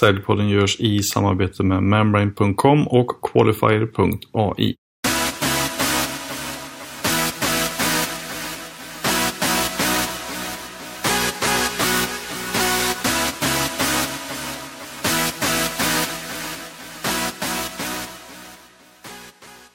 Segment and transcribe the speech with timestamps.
[0.00, 4.74] Säljpodden görs i samarbete med Membrane.com och Qualifier.ai.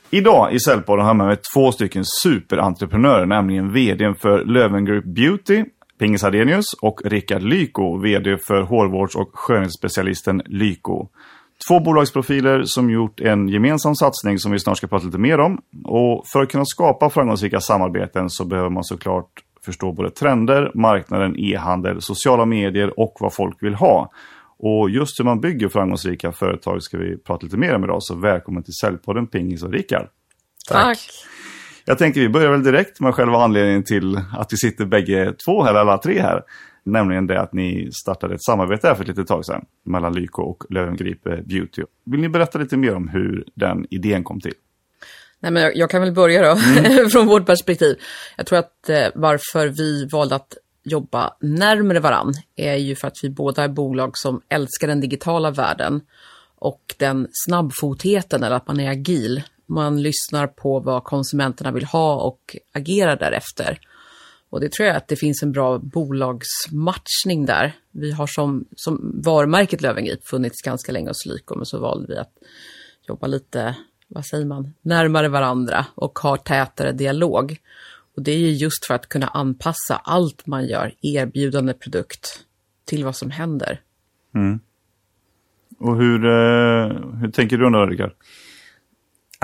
[0.10, 5.06] Idag i Säljpodden har jag med mig två stycken superentreprenörer, nämligen vdn för Löven Group
[5.06, 5.64] Beauty,
[6.04, 11.08] Pingis Adenius och Rickard Lyko, vd för hårvårds och skönhetsspecialisten Lyko.
[11.68, 15.62] Två bolagsprofiler som gjort en gemensam satsning som vi snart ska prata lite mer om.
[15.86, 19.30] Och för att kunna skapa framgångsrika samarbeten så behöver man såklart
[19.66, 24.12] förstå både trender, marknaden, e-handel, sociala medier och vad folk vill ha.
[24.60, 28.04] Och just hur man bygger framgångsrika företag ska vi prata lite mer om idag.
[28.04, 30.08] Så välkommen till Säljpodden Pingis och Rickard.
[30.70, 30.98] Tack.
[31.86, 35.66] Jag tänker vi börjar väl direkt med själva anledningen till att vi sitter bägge två,
[35.66, 36.42] eller alla tre här.
[36.86, 40.42] Nämligen det att ni startade ett samarbete här för ett litet tag sedan mellan Lyko
[40.42, 41.84] och Löwengrip Beauty.
[42.06, 44.54] Vill ni berätta lite mer om hur den idén kom till?
[45.40, 47.10] Nej, men jag kan väl börja då, mm.
[47.12, 47.96] från vårt perspektiv.
[48.38, 53.18] Jag tror att eh, varför vi valde att jobba närmare varann är ju för att
[53.24, 56.02] vi båda är bolag som älskar den digitala världen
[56.56, 59.44] och den snabbfotheten, eller att man är agil.
[59.66, 63.80] Man lyssnar på vad konsumenterna vill ha och agerar därefter.
[64.50, 67.76] Och det tror jag att det finns en bra bolagsmatchning där.
[67.92, 72.20] Vi har som, som varumärket Lövengrip funnits ganska länge hos Lyko, men så valde vi
[72.20, 72.34] att
[73.08, 73.76] jobba lite,
[74.08, 77.58] vad säger man, närmare varandra och ha tätare dialog.
[78.16, 82.46] Och det är ju just för att kunna anpassa allt man gör, erbjudande produkt,
[82.86, 83.82] till vad som händer.
[84.36, 84.60] Mm.
[85.80, 88.12] Och hur, eh, hur tänker du då, Rickard?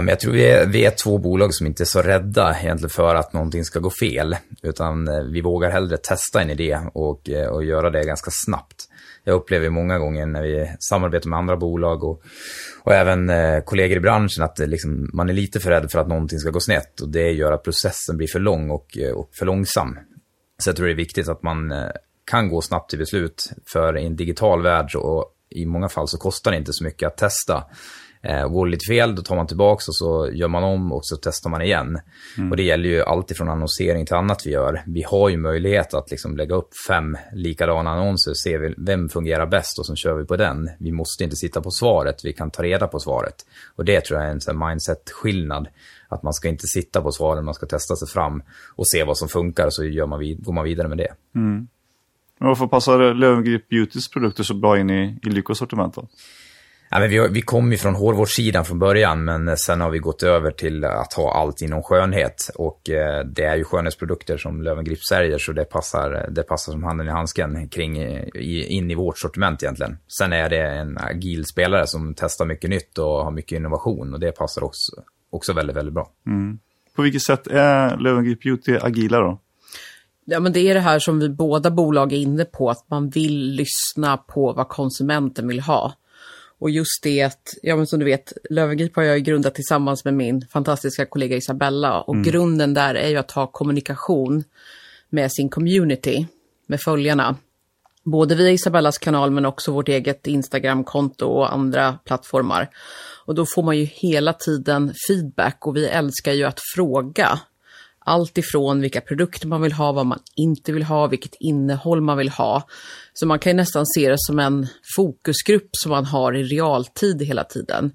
[0.08, 3.16] Jag tror vi är, vi är två bolag som inte är så rädda egentligen för
[3.16, 4.36] att någonting ska gå fel.
[4.64, 8.75] Utan eh, vi vågar hellre testa en idé och, eh, och göra det ganska snabbt.
[9.23, 12.22] Jag upplever många gånger när vi samarbetar med andra bolag och,
[12.83, 16.08] och även eh, kollegor i branschen att liksom, man är lite för rädd för att
[16.08, 19.45] någonting ska gå snett och det gör att processen blir för lång och, och för
[19.45, 19.98] långsam.
[20.58, 21.73] Så jag tror det är viktigt att man
[22.31, 23.52] kan gå snabbt till beslut.
[23.73, 27.08] För i en digital värld och i många fall så kostar det inte så mycket
[27.08, 27.64] att testa.
[28.21, 31.05] Eh, går det lite fel, då tar man tillbaka och så gör man om och
[31.05, 31.99] så testar man igen.
[32.37, 32.52] Mm.
[32.52, 34.83] Och det gäller ju allt ifrån annonsering till annat vi gör.
[34.87, 39.80] Vi har ju möjlighet att liksom lägga upp fem likadana annonser, se vem fungerar bäst
[39.80, 40.69] och så kör vi på den.
[40.80, 43.35] Vi måste inte sitta på svaret, vi kan ta reda på svaret.
[43.75, 45.67] Och det tror jag är en mindset-skillnad.
[46.09, 48.43] Att man ska inte sitta på svaren, man ska testa sig fram
[48.75, 51.13] och se vad som funkar och så gör man vid, går man vidare med det.
[51.36, 51.67] Mm.
[52.37, 56.07] varför passar Löwengrip Beautys produkter så bra in i, i Lycos sortiment då?
[56.92, 60.23] Ja, men vi, vi kom ju från hårvårdssidan från början, men sen har vi gått
[60.23, 62.52] över till att ha allt inom skönhet.
[62.55, 66.83] Och eh, det är ju skönhetsprodukter som Löwengrip säljer, så det passar, det passar som
[66.83, 69.98] handen i handsken kring, i, in i vårt sortiment egentligen.
[70.20, 74.20] Sen är det en agil spelare som testar mycket nytt och har mycket innovation och
[74.20, 74.92] det passar också,
[75.30, 76.10] också väldigt, väldigt bra.
[76.26, 76.60] Mm.
[76.95, 79.39] På vilket sätt är Löwengrip Beauty agila då?
[80.26, 83.10] Ja, men det är det här som vi båda bolag är inne på, att man
[83.10, 85.94] vill lyssna på vad konsumenten vill ha.
[86.59, 90.14] Och just det att, ja men som du vet, Löwengrip har jag grundat tillsammans med
[90.14, 92.02] min fantastiska kollega Isabella.
[92.02, 92.23] Och mm.
[92.23, 94.43] grunden där är ju att ha kommunikation
[95.09, 96.27] med sin community,
[96.67, 97.36] med följarna.
[98.03, 102.69] Både via Isabellas kanal men också vårt eget Instagram-konto och andra plattformar.
[103.25, 107.39] Och då får man ju hela tiden feedback och vi älskar ju att fråga
[108.09, 112.17] allt ifrån vilka produkter man vill ha, vad man inte vill ha, vilket innehåll man
[112.17, 112.67] vill ha.
[113.14, 117.21] Så man kan ju nästan se det som en fokusgrupp som man har i realtid
[117.21, 117.92] hela tiden.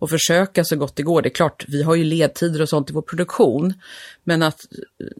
[0.00, 1.22] Och försöka så gott det går.
[1.22, 3.74] Det är klart, vi har ju ledtider och sånt i vår produktion.
[4.24, 4.60] Men att,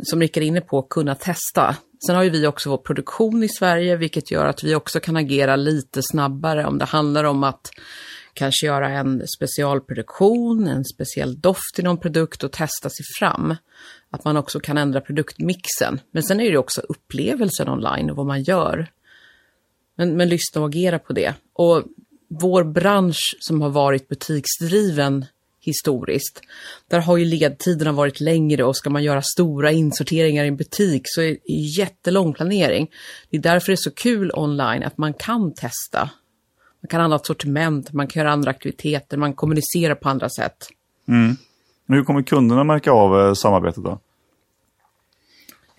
[0.03, 1.77] som Rickard är inne på, kunna testa.
[2.07, 5.17] Sen har ju vi också vår produktion i Sverige, vilket gör att vi också kan
[5.17, 7.71] agera lite snabbare om det handlar om att
[8.39, 13.57] kanske göra en specialproduktion, en speciell doft i någon produkt och testa sig fram.
[14.11, 16.01] Att man också kan ändra produktmixen.
[16.11, 18.91] Men sen är det också upplevelsen online och vad man gör.
[19.97, 21.35] Men, men lyssna och agera på det.
[21.53, 21.85] Och
[22.29, 25.25] vår bransch som har varit butiksdriven
[25.61, 26.41] historiskt,
[26.89, 31.03] där har ju ledtiderna varit längre och ska man göra stora insorteringar i en butik
[31.05, 32.91] så är det jättelång planering.
[33.31, 36.11] Det är därför det är så kul online att man kan testa
[36.81, 40.69] man kan ha annat sortiment, man kan göra andra aktiviteter, man kommunicerar på andra sätt.
[41.09, 41.37] Mm.
[41.89, 43.99] Hur kommer kunderna märka av eh, samarbetet då?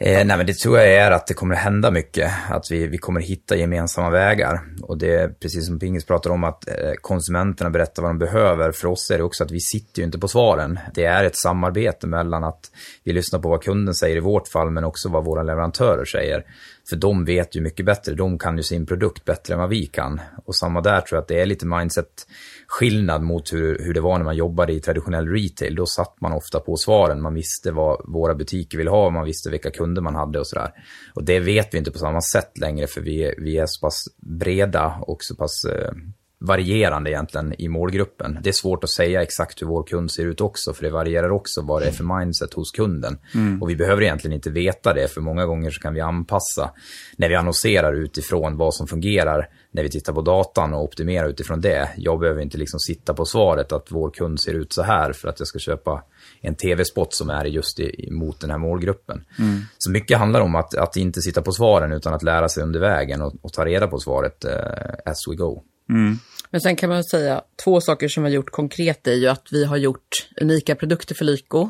[0.02, 2.32] Eh, nej, men det tror jag är att det kommer att hända mycket.
[2.50, 4.62] Att vi, vi kommer hitta gemensamma vägar.
[4.82, 8.72] Och det är precis som Pingis pratar om att eh, konsumenterna berättar vad de behöver.
[8.72, 10.80] För oss är det också att vi sitter ju inte på svaren.
[10.94, 12.72] Det är ett samarbete mellan att
[13.04, 16.44] vi lyssnar på vad kunden säger i vårt fall, men också vad våra leverantörer säger.
[16.90, 19.86] För de vet ju mycket bättre, de kan ju sin produkt bättre än vad vi
[19.86, 20.22] kan.
[20.46, 24.18] Och samma där tror jag att det är lite mindset-skillnad mot hur, hur det var
[24.18, 25.76] när man jobbade i traditionell retail.
[25.76, 29.50] Då satt man ofta på svaren, man visste vad våra butiker ville ha, man visste
[29.50, 30.72] vilka kunder man hade och sådär.
[31.14, 34.04] Och det vet vi inte på samma sätt längre för vi, vi är så pass
[34.40, 35.92] breda och så pass eh,
[36.42, 38.38] varierande egentligen i målgruppen.
[38.44, 41.30] Det är svårt att säga exakt hur vår kund ser ut också, för det varierar
[41.30, 43.18] också vad det är för mindset hos kunden.
[43.36, 43.62] Mm.
[43.62, 46.72] Och vi behöver egentligen inte veta det, för många gånger så kan vi anpassa
[47.18, 51.62] när vi annonserar utifrån vad som fungerar, när vi tittar på datan och optimerar utifrån
[51.62, 51.90] det.
[51.98, 55.28] Jag behöver inte liksom sitta på svaret att vår kund ser ut så här för
[55.28, 56.04] att jag ska köpa
[56.42, 59.24] en tv-spot som är just i, mot den här målgruppen.
[59.40, 59.60] Mm.
[59.78, 62.80] Så mycket handlar om att, att inte sitta på svaren utan att lära sig under
[62.80, 65.64] vägen och, och ta reda på svaret uh, as we go.
[65.90, 66.18] Mm.
[66.50, 69.48] Men sen kan man säga två saker som vi har gjort konkret är ju att
[69.52, 71.70] vi har gjort unika produkter för Lyko.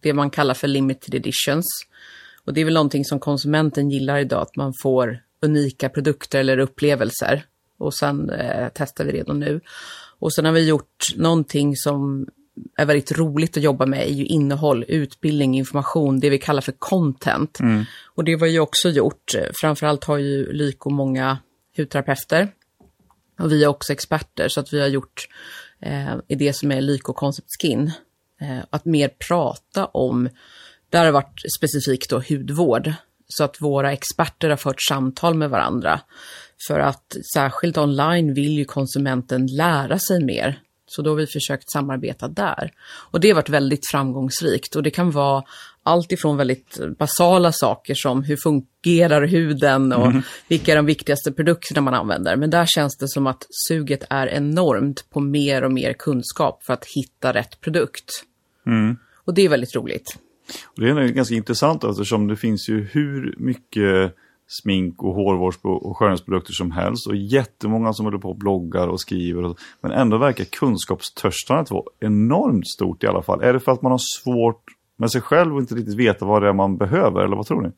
[0.00, 1.66] Det man kallar för limited editions.
[2.44, 6.58] Och det är väl någonting som konsumenten gillar idag, att man får unika produkter eller
[6.58, 7.44] upplevelser.
[7.78, 9.60] Och sen eh, testar vi redan nu.
[10.18, 12.26] Och sen har vi gjort någonting som
[12.76, 16.74] är väldigt roligt att jobba med är ju innehåll, utbildning, information, det vi kallar för
[16.78, 17.60] content.
[17.60, 17.84] Mm.
[18.14, 19.34] Och det var ju också gjort.
[19.60, 21.38] Framförallt har ju Lyko många
[21.76, 22.48] hudterapeuter
[23.38, 25.28] och vi är också experter så att vi har gjort
[25.80, 27.92] eh, i det som är Lyko Concept Skin,
[28.40, 30.28] eh, att mer prata om,
[30.90, 32.92] där har det varit specifikt då hudvård,
[33.28, 36.00] så att våra experter har fört samtal med varandra.
[36.68, 40.60] För att särskilt online vill ju konsumenten lära sig mer.
[40.86, 42.72] Så då har vi försökt samarbeta där.
[43.10, 45.44] Och det har varit väldigt framgångsrikt och det kan vara
[45.82, 50.22] allt ifrån väldigt basala saker som hur fungerar huden och mm.
[50.48, 52.36] vilka är de viktigaste produkterna man använder.
[52.36, 56.72] Men där känns det som att suget är enormt på mer och mer kunskap för
[56.72, 58.10] att hitta rätt produkt.
[58.66, 58.96] Mm.
[59.24, 60.18] Och det är väldigt roligt.
[60.64, 64.14] Och det är ganska intressant eftersom det finns ju hur mycket
[64.46, 69.00] smink och hårvårds och skönhetsprodukter som helst och jättemånga som håller på och bloggar och
[69.00, 69.44] skriver.
[69.44, 73.42] Och, men ändå verkar kunskapstörstandet vara enormt stort i alla fall.
[73.42, 74.62] Är det för att man har svårt
[74.98, 77.62] med sig själv och inte riktigt veta vad det är man behöver, eller vad tror
[77.62, 77.70] ni?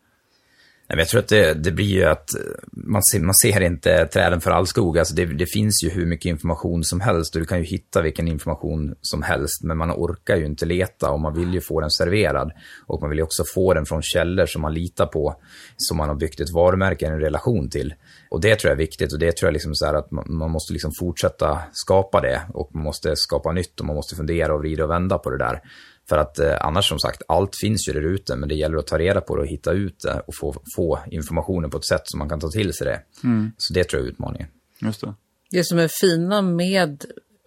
[0.91, 2.41] Nej, jag tror att det, det blir ju att eh,
[2.71, 4.99] man ser, man ser inte träden för all skog.
[4.99, 8.03] Alltså det, det, finns ju hur mycket information som helst och du kan ju hitta
[8.03, 9.63] vilken information som helst.
[9.63, 12.53] Men man orkar ju inte leta och man vill ju få den serverad.
[12.87, 15.35] Och man vill ju också få den från källor som man litar på,
[15.77, 17.95] som man har byggt ett varumärke, en relation till.
[18.31, 20.51] Och det tror jag är viktigt och det tror jag liksom så att man, man
[20.51, 24.61] måste liksom fortsätta skapa det och man måste skapa nytt och man måste fundera och
[24.61, 25.61] vrida och vända på det där.
[26.09, 28.87] För att eh, annars som sagt, allt finns ju där ute, men det gäller att
[28.87, 32.03] ta reda på det och hitta ut det och få, få informationen på ett sätt
[32.05, 33.01] som man kan ta till sig det.
[33.25, 33.53] Mm.
[33.57, 34.49] Så det tror jag är utmaningen.
[34.81, 35.15] Just det.
[35.51, 37.05] Det som är fina med,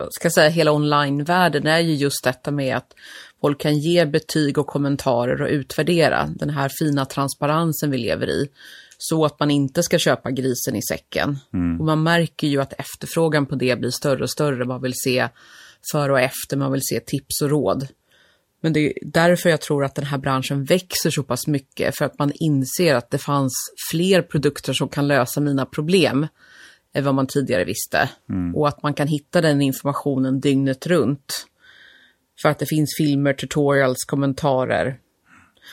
[0.10, 2.94] ska säga hela online-världen är ju just detta med att
[3.42, 8.50] folk kan ge betyg och kommentarer och utvärdera den här fina transparensen vi lever i.
[8.98, 11.40] Så att man inte ska köpa grisen i säcken.
[11.54, 11.80] Mm.
[11.80, 14.66] Och man märker ju att efterfrågan på det blir större och större.
[14.66, 15.28] Man vill se
[15.92, 17.88] före och efter, man vill se tips och råd.
[18.62, 22.06] Men det är därför jag tror att den här branschen växer så pass mycket, för
[22.06, 23.54] att man inser att det fanns
[23.92, 26.28] fler produkter som kan lösa mina problem
[26.94, 28.10] än vad man tidigare visste.
[28.30, 28.56] Mm.
[28.56, 31.48] Och att man kan hitta den informationen dygnet runt.
[32.42, 35.00] För att det finns filmer, tutorials, kommentarer.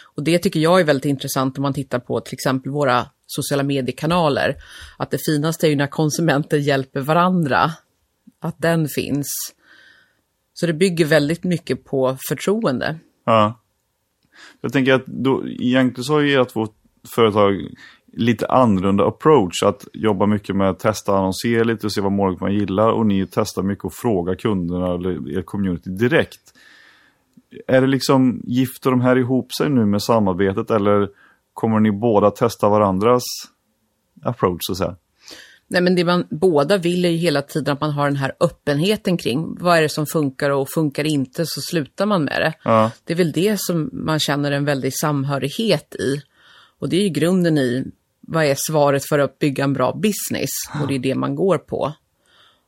[0.03, 3.63] Och det tycker jag är väldigt intressant om man tittar på till exempel våra sociala
[3.63, 4.57] mediekanaler.
[4.97, 7.73] Att det finaste är ju när konsumenter hjälper varandra.
[8.41, 9.29] Att den finns.
[10.61, 12.99] Så det bygger väldigt mycket på förtroende.
[13.25, 13.61] Ja.
[14.61, 16.67] Jag tänker att då, egentligen så har ju ert två
[17.15, 17.75] företag
[18.13, 19.63] lite annorlunda approach.
[19.63, 22.89] Att jobba mycket med att testa annonsera lite och se vad målgruppen gillar.
[22.89, 26.41] Och ni testar mycket och fråga kunderna eller er community direkt.
[27.67, 31.09] Är det liksom, gifter de här ihop sig nu med samarbetet eller
[31.55, 33.23] kommer ni båda testa varandras
[34.23, 34.97] approach så att säga?
[35.71, 38.33] Nej, men det man båda vill är ju hela tiden att man har den här
[38.41, 42.55] öppenheten kring vad är det som funkar och funkar inte så slutar man med det.
[42.65, 42.91] Ja.
[43.05, 46.23] Det är väl det som man känner en väldig samhörighet i.
[46.79, 47.85] Och det är ju grunden i
[48.21, 51.59] vad är svaret för att bygga en bra business och det är det man går
[51.59, 51.93] på.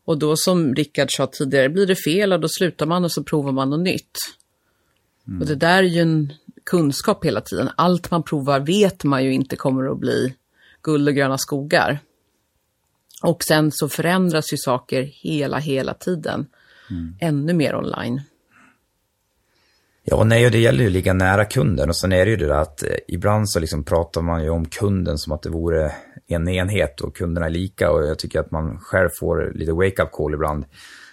[0.05, 3.23] Och då som Rickard sa tidigare, blir det fel och då slutar man och så
[3.23, 4.19] provar man något nytt.
[5.29, 5.41] Mm.
[5.41, 6.33] Och det där är ju en
[6.65, 7.71] kunskap hela tiden.
[7.77, 10.35] Allt man provar vet man ju inte kommer att bli
[10.83, 11.99] guld och gröna skogar.
[13.23, 16.47] Och sen så förändras ju saker hela, hela tiden.
[16.91, 17.15] Mm.
[17.21, 18.21] Ännu mer online.
[20.05, 21.89] Ja, nej, och det gäller ju att ligga nära kunden.
[21.89, 24.51] Och sen är det ju det där att eh, ibland så liksom pratar man ju
[24.51, 25.93] om kunden som att det vore
[26.27, 27.91] en enhet och kunderna är lika.
[27.91, 30.65] Och jag tycker att man själv får lite wake-up call ibland.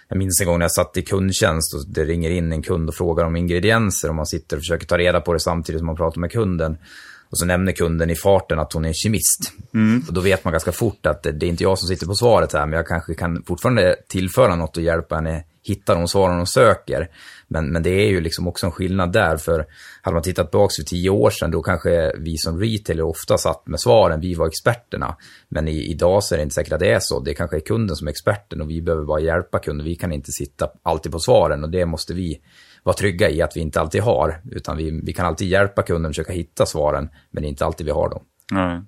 [0.08, 2.88] Jag minns en gång när jag satt i kundtjänst och det ringer in en kund
[2.88, 5.86] och frågar om ingredienser och man sitter och försöker ta reda på det samtidigt som
[5.86, 6.76] man pratar med kunden.
[7.30, 9.52] Och så nämner kunden i farten att hon är kemist.
[10.08, 12.14] Och då vet man ganska fort att det, det är inte jag som sitter på
[12.14, 16.36] svaret här, men jag kanske kan fortfarande tillföra något och hjälpa henne hitta de svaren
[16.36, 17.08] hon söker.
[17.48, 19.66] Men, men det är ju liksom också en skillnad där, för
[20.02, 23.66] hade man tittat tillbaka för tio år sedan, då kanske vi som retailer ofta satt
[23.66, 25.16] med svaren, vi var experterna.
[25.48, 27.20] Men i, idag så är det inte säkert att det är så.
[27.20, 29.86] Det kanske är kunden som är experten och vi behöver bara hjälpa kunden.
[29.86, 32.40] Vi kan inte sitta alltid på svaren och det måste vi
[32.88, 34.40] vara trygga i att vi inte alltid har.
[34.50, 37.64] Utan vi, vi kan alltid hjälpa kunden att försöka hitta svaren, men det är inte
[37.64, 38.22] alltid vi har dem.
[38.52, 38.80] Nej.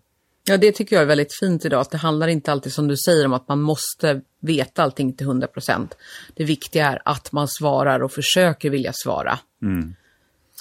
[0.44, 1.80] Ja, det tycker jag är väldigt fint idag.
[1.80, 5.26] Att det handlar inte alltid som du säger om att man måste veta allting till
[5.26, 5.96] 100 procent.
[6.34, 9.38] Det viktiga är att man svarar och försöker vilja svara.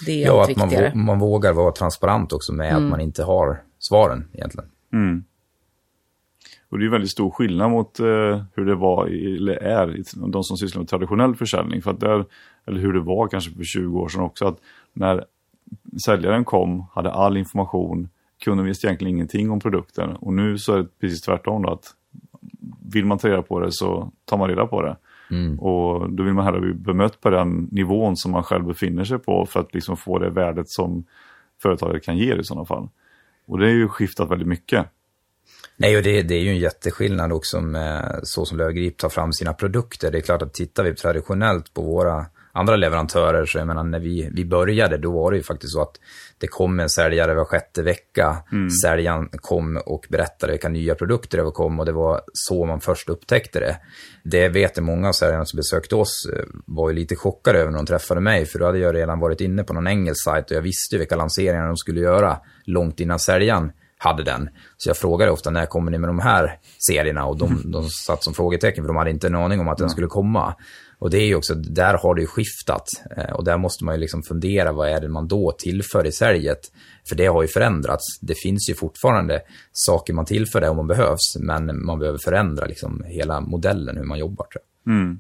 [0.06, 0.92] Det är Ja, att man, viktigare.
[0.96, 4.70] vå- man vågar vara transparent också med att man inte har svaren egentligen.
[6.72, 8.06] Och det är ju väldigt stor skillnad mot eh,
[8.56, 11.82] hur det var, i, eller är, i de som sysslar med traditionell försäljning.
[11.82, 12.26] För att där,
[12.70, 14.60] eller hur det var kanske för 20 år sedan också, att
[14.94, 15.26] när
[16.06, 18.10] säljaren kom, hade all information,
[18.44, 20.16] kunden visste egentligen ingenting om produkten.
[20.16, 21.86] Och nu så är det precis tvärtom då, att
[22.94, 24.98] vill man ta reda på det så tar man reda på det.
[25.60, 29.20] Och då vill man hellre bli bemött på den nivån som man själv befinner sig
[29.20, 31.04] på för att liksom få det värdet som
[31.62, 32.90] företaget kan ge i sådana fall.
[33.48, 34.86] Och det är ju skiftat väldigt mycket.
[35.78, 39.34] Nej, och det, det är ju en jätteskillnad också med så som Löfgrip tar fram
[39.34, 40.12] sina produkter.
[40.12, 42.26] Det är klart att tittar vi traditionellt på våra
[42.60, 45.82] andra leverantörer, så jag menar när vi, vi började, då var det ju faktiskt så
[45.82, 46.00] att
[46.38, 48.38] det kom en säljare var sjätte vecka.
[48.84, 53.10] Säljaren kom och berättade vilka nya produkter det kom och det var så man först
[53.10, 53.78] upptäckte det.
[54.24, 57.72] Det vet jag många av säljarna som besökte oss eh, var ju lite chockade över
[57.72, 60.52] när de träffade mig, för då hade jag redan varit inne på någon engelsk sajt
[60.52, 64.50] och jag visste ju vilka lanseringar de skulle göra långt innan säljaren hade den.
[64.78, 68.24] Så jag frågade ofta när kommer ni med de här serierna och de, de satt
[68.24, 70.56] som frågetecken för de hade inte en aning om att den skulle komma.
[71.00, 72.88] Och det är ju också, där har det ju skiftat.
[73.18, 76.12] Eh, och där måste man ju liksom fundera, vad är det man då tillför i
[76.12, 76.60] säljet?
[77.10, 78.20] För det har ju förändrats.
[78.22, 79.40] Det finns ju fortfarande
[79.72, 84.04] saker man tillför det om man behövs, men man behöver förändra liksom hela modellen hur
[84.04, 84.46] man jobbar.
[84.46, 84.94] Tror jag.
[84.96, 85.20] Mm,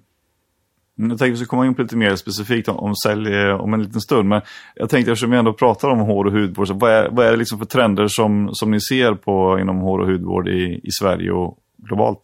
[0.95, 3.61] Jag tänkte att vi ska komma in på lite mer specifikt om, om sälj eh,
[3.61, 4.29] om en liten stund.
[4.29, 4.41] Men
[4.75, 7.31] jag tänkte eftersom vi ändå pratar om hår och hudvård, så vad är, vad är
[7.31, 10.91] det liksom för trender som, som ni ser på inom hår och hudvård i, i
[11.01, 12.19] Sverige och globalt?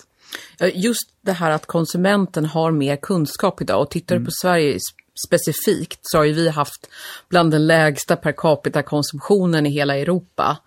[0.57, 4.79] Ja, Just det här att konsumenten har mer kunskap idag och tittar du på Sverige
[5.27, 6.89] specifikt så har ju vi haft
[7.29, 10.57] bland den lägsta per capita-konsumtionen i hela Europa.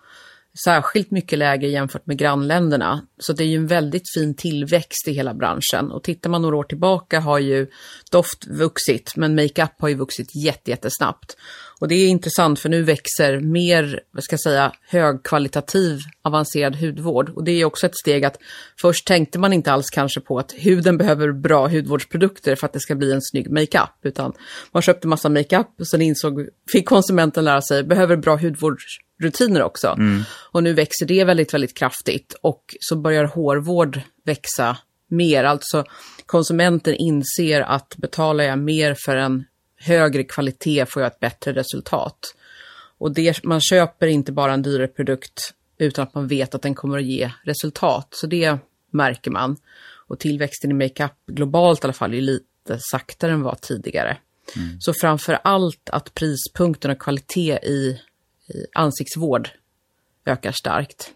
[0.63, 3.01] Särskilt mycket lägre jämfört med grannländerna.
[3.17, 5.91] Så det är ju en väldigt fin tillväxt i hela branschen.
[5.91, 7.67] Och tittar man några år tillbaka har ju
[8.11, 11.37] doft vuxit, men makeup har ju vuxit jätte, jättesnabbt.
[11.79, 17.29] Och det är intressant för nu växer mer, vad ska jag säga, högkvalitativ avancerad hudvård.
[17.29, 18.37] Och det är också ett steg att
[18.81, 22.79] först tänkte man inte alls kanske på att huden behöver bra hudvårdsprodukter för att det
[22.79, 23.89] ska bli en snygg makeup.
[24.03, 24.33] Utan
[24.71, 29.95] man köpte massa makeup och sen insåg, fick konsumenten lära sig, behöver bra hudvårdsrutiner också.
[30.51, 32.35] Och nu växer det väldigt, väldigt kraftigt.
[32.41, 34.77] Och så börjar hårvård växa
[35.09, 35.43] mer.
[35.43, 35.83] Alltså
[36.25, 39.45] konsumenten inser att betalar jag mer för en
[39.79, 42.35] högre kvalitet får jag ett bättre resultat.
[42.97, 46.75] Och det, man köper inte bara en dyrare produkt utan att man vet att den
[46.75, 48.07] kommer att ge resultat.
[48.11, 48.57] Så det
[48.91, 49.57] märker man.
[50.07, 54.17] Och tillväxten i makeup globalt i alla fall är lite saktare än vad tidigare.
[54.79, 57.99] Så framför allt att prispunkten och kvalitet i,
[58.47, 59.49] i ansiktsvård
[60.25, 61.13] ökar starkt.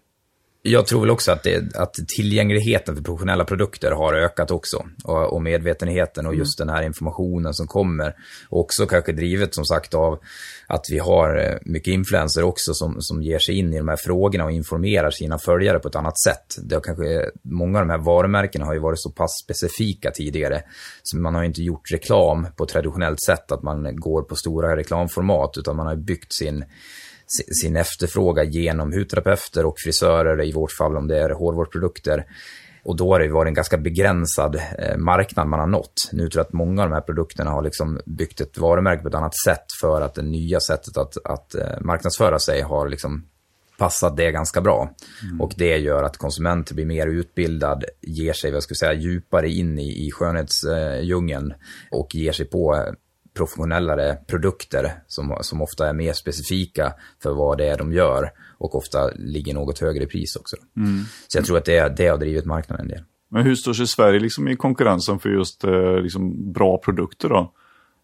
[0.65, 4.85] Jag tror väl också att, det, att tillgängligheten för professionella produkter har ökat också.
[5.03, 8.15] Och, och medvetenheten och just den här informationen som kommer.
[8.49, 10.19] Och också kanske drivet som sagt av
[10.67, 13.95] att vi har eh, mycket influenser också som, som ger sig in i de här
[13.95, 16.55] frågorna och informerar sina följare på ett annat sätt.
[16.63, 20.11] Det har kanske, eh, många av de här varumärkena har ju varit så pass specifika
[20.11, 20.61] tidigare.
[21.03, 24.75] Så man har ju inte gjort reklam på traditionellt sätt, att man går på stora
[24.77, 26.65] reklamformat, utan man har byggt sin
[27.61, 32.25] sin efterfrågan genom hudterapeuter och frisörer, i vårt fall om det är hårvårdsprodukter.
[32.83, 36.09] Och då har det varit en ganska begränsad eh, marknad man har nått.
[36.11, 39.07] Nu tror jag att många av de här produkterna har liksom byggt ett varumärke på
[39.07, 43.23] ett annat sätt för att det nya sättet att, att eh, marknadsföra sig har liksom
[43.77, 44.89] passat det ganska bra.
[45.39, 49.49] Och det gör att konsumenter blir mer utbildad, ger sig, vad jag skulle säga, djupare
[49.49, 51.53] in i, i skönhetsdjungeln
[51.91, 52.93] och ger sig på eh,
[53.33, 58.75] professionellare produkter som, som ofta är mer specifika för vad det är de gör och
[58.75, 60.55] ofta ligger något högre i pris också.
[61.27, 63.03] Så jag tror att det, det har drivit marknaden en del.
[63.29, 67.51] Men hur står sig Sverige liksom i konkurrensen för just eh, liksom bra produkter då?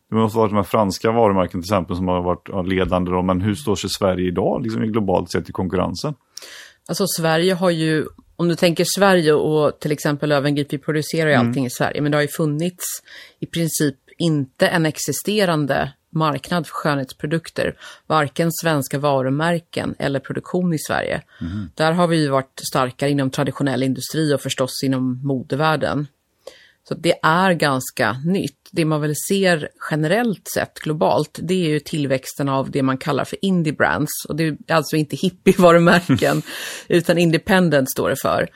[0.09, 3.21] Det måste ha varit de här franska varumärken till exempel som har varit ledande då,
[3.21, 6.13] men hur står sig Sverige idag liksom i globalt sett i konkurrensen?
[6.87, 8.05] Alltså Sverige har ju,
[8.35, 12.11] om du tänker Sverige och till exempel Löwengrip, vi producerar ju allting i Sverige, men
[12.11, 12.85] det har ju funnits
[13.39, 17.75] i princip inte en existerande marknad för skönhetsprodukter,
[18.07, 21.21] varken svenska varumärken eller produktion i Sverige.
[21.41, 21.69] Mm.
[21.75, 26.07] Där har vi ju varit starkare inom traditionell industri och förstås inom modevärlden.
[26.87, 28.69] Så det är ganska nytt.
[28.71, 33.25] Det man väl ser generellt sett globalt, det är ju tillväxten av det man kallar
[33.25, 34.25] för indie brands.
[34.29, 36.41] Och det är alltså inte hippie-varumärken,
[36.87, 38.49] utan independent står det för.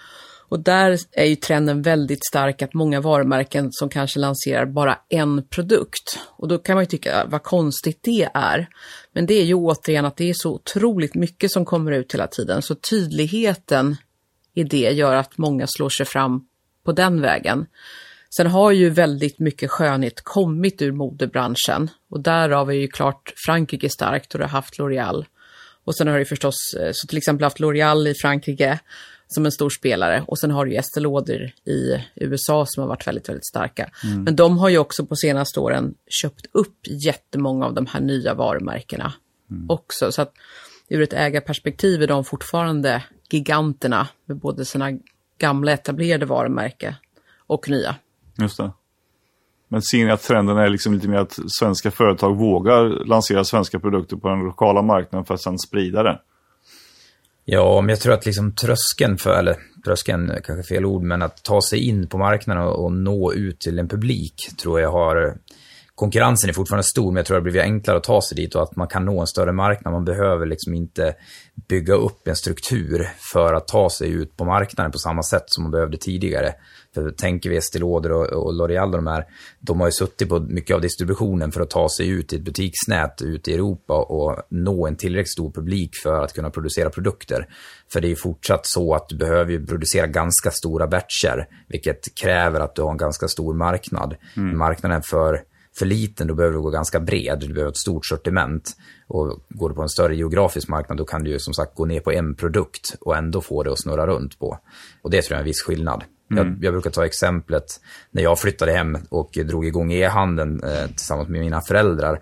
[0.50, 5.48] Och där är ju trenden väldigt stark att många varumärken som kanske lanserar bara en
[5.48, 6.20] produkt.
[6.30, 8.68] Och då kan man ju tycka vad konstigt det är.
[9.14, 12.28] Men det är ju återigen att det är så otroligt mycket som kommer ut hela
[12.28, 12.62] tiden.
[12.62, 13.96] Så tydligheten
[14.54, 16.48] i det gör att många slår sig fram
[16.86, 17.66] på den vägen.
[18.38, 23.90] Sen har ju väldigt mycket skönhet kommit ur modebranschen och därav är ju klart Frankrike
[23.90, 25.26] starkt och det har haft L'Oreal.
[25.86, 28.80] Och sen har det förstås, eh, så till exempel haft L'Oreal i Frankrike
[29.28, 32.88] som en stor spelare och sen har du ju Estée Lauder i USA som har
[32.88, 33.90] varit väldigt, väldigt starka.
[34.04, 34.24] Mm.
[34.24, 38.34] Men de har ju också på senaste åren köpt upp jättemånga av de här nya
[38.34, 39.14] varumärkena
[39.52, 39.70] mm.
[39.70, 40.12] också.
[40.12, 40.34] Så att
[40.90, 44.92] ur ett ägarperspektiv är de fortfarande giganterna med både sina
[45.38, 46.94] gamla etablerade varumärken
[47.48, 47.96] och nya.
[48.38, 48.72] Just det.
[49.68, 53.80] Men ser ni att trenden är liksom lite mer att svenska företag vågar lansera svenska
[53.80, 56.20] produkter på den lokala marknaden för att sedan sprida det?
[57.46, 61.44] Ja, men jag tror att liksom tröskeln för, eller tröskeln kanske fel ord, men att
[61.44, 65.38] ta sig in på marknaden och, och nå ut till en publik tror jag har
[65.96, 68.56] konkurrensen är fortfarande stor, men jag tror det har blivit enklare att ta sig dit
[68.56, 69.94] och att man kan nå en större marknad.
[69.94, 71.16] Man behöver liksom inte
[71.70, 75.64] bygga upp en struktur för att ta sig ut på marknaden på samma sätt som
[75.64, 76.54] man behövde tidigare.
[76.94, 79.26] För tänker vi Estée Lauder och, och L'Oreal och de här,
[79.60, 82.42] de har ju suttit på mycket av distributionen för att ta sig ut i ett
[82.42, 87.48] butiksnät ute i Europa och nå en tillräckligt stor publik för att kunna producera produkter.
[87.94, 92.60] För det är fortsatt så att du behöver ju producera ganska stora batcher, vilket kräver
[92.60, 94.16] att du har en ganska stor marknad.
[94.38, 94.58] Mm.
[94.58, 95.44] Marknaden för
[95.78, 97.40] för liten, då behöver du gå ganska bred.
[97.40, 98.72] Du behöver ett stort sortiment.
[99.08, 101.86] Och går du på en större geografisk marknad, då kan du ju som sagt gå
[101.86, 104.60] ner på en produkt och ändå få det att snurra runt på.
[105.02, 106.04] Och det tror jag är en viss skillnad.
[106.32, 106.48] Mm.
[106.48, 107.66] Jag, jag, brukar ta exemplet
[108.12, 112.20] när jag flyttade hem och drog igång e-handeln eh, tillsammans med mina föräldrar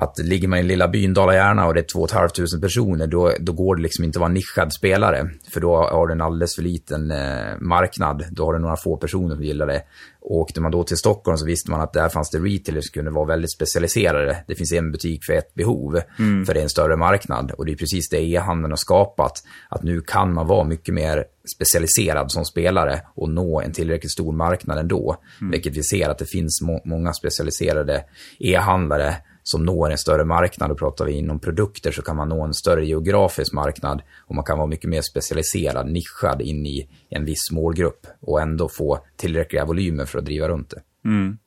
[0.00, 3.52] att ligger man i lilla byn Dala-Järna och det är 2 500 personer, då, då
[3.52, 5.30] går det liksom inte att vara nischad spelare.
[5.52, 8.24] För då har du en alldeles för liten eh, marknad.
[8.30, 9.82] Då har du några få personer som gillar det.
[10.20, 12.92] Och åkte man då till Stockholm så visste man att där fanns det retailers som
[12.92, 14.44] kunde vara väldigt specialiserade.
[14.46, 16.46] Det finns en butik för ett behov, mm.
[16.46, 17.50] för det är en större marknad.
[17.50, 19.32] Och det är precis det e-handeln har skapat.
[19.68, 21.24] Att nu kan man vara mycket mer
[21.56, 25.16] specialiserad som spelare och nå en tillräckligt stor marknad ändå.
[25.40, 25.50] Mm.
[25.50, 28.04] Vilket vi ser att det finns må många specialiserade
[28.38, 30.70] e-handlare som når en större marknad.
[30.70, 34.44] Och pratar vi inom produkter så kan man nå en större geografisk marknad och man
[34.44, 39.64] kan vara mycket mer specialiserad, nischad in i en viss målgrupp och ändå få tillräckliga
[39.64, 41.08] volymer för att driva runt det.
[41.08, 41.38] Mm.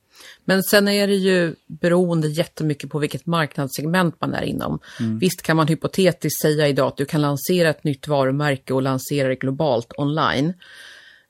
[0.46, 4.80] Men sen är det ju beroende jättemycket på vilket marknadssegment man är inom.
[5.00, 5.20] Mm.
[5.20, 9.28] Visst kan man hypotetiskt säga idag att du kan lansera ett nytt varumärke och lansera
[9.28, 10.54] det globalt online.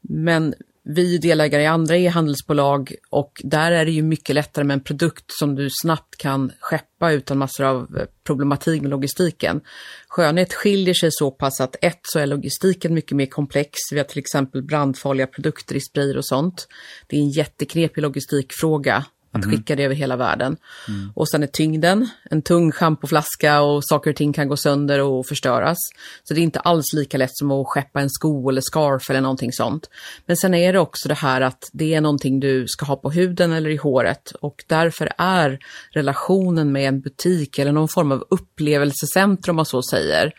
[0.02, 0.54] Men
[0.86, 4.84] vi är delägare i andra e-handelsbolag och där är det ju mycket lättare med en
[4.84, 9.62] produkt som du snabbt kan skeppa utan massor av eh, problematik med logistiken.
[10.08, 13.80] Skönhet skiljer sig så pass att ett så är logistiken mycket mer komplex.
[13.91, 16.67] Vi har till exempel brandfarliga produkter i sprayer och sånt.
[17.08, 19.58] Det är en jätteknepig logistikfråga att mm.
[19.58, 20.58] skicka det över hela världen.
[20.88, 21.12] Mm.
[21.15, 25.26] Och sen är tyngden, en tung schampoflaska och saker och ting kan gå sönder och
[25.26, 25.78] förstöras.
[26.24, 29.22] Så det är inte alls lika lätt som att skeppa en sko eller scarf eller
[29.22, 29.89] någonting sånt.
[30.26, 33.12] Men sen är det också det här att det är någonting du ska ha på
[33.12, 35.60] huden eller i håret och därför är
[35.91, 40.34] relationen med en butik eller någon form av upplevelsecentrum om man så säger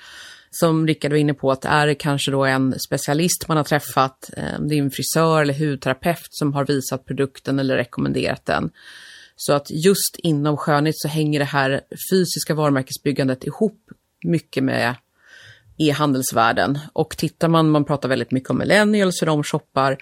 [0.55, 4.31] som Rickard var inne på, att är det kanske då en specialist man har träffat,
[4.37, 8.71] eh, det är en frisör eller hudterapeut som har visat produkten eller rekommenderat den.
[9.37, 13.81] Så att just inom skönhet så hänger det här fysiska varumärkesbyggandet ihop
[14.25, 14.95] mycket med
[15.79, 16.79] e-handelsvärlden.
[16.93, 19.99] Och tittar man, man pratar väldigt mycket om millennials, hur de shoppar,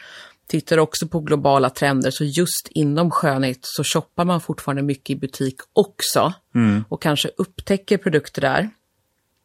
[0.47, 5.17] tittar också på globala trender, så just inom skönhet så shoppar man fortfarande mycket i
[5.17, 6.33] butik också.
[6.55, 6.85] Mm.
[6.89, 8.71] Och kanske upptäcker produkter där.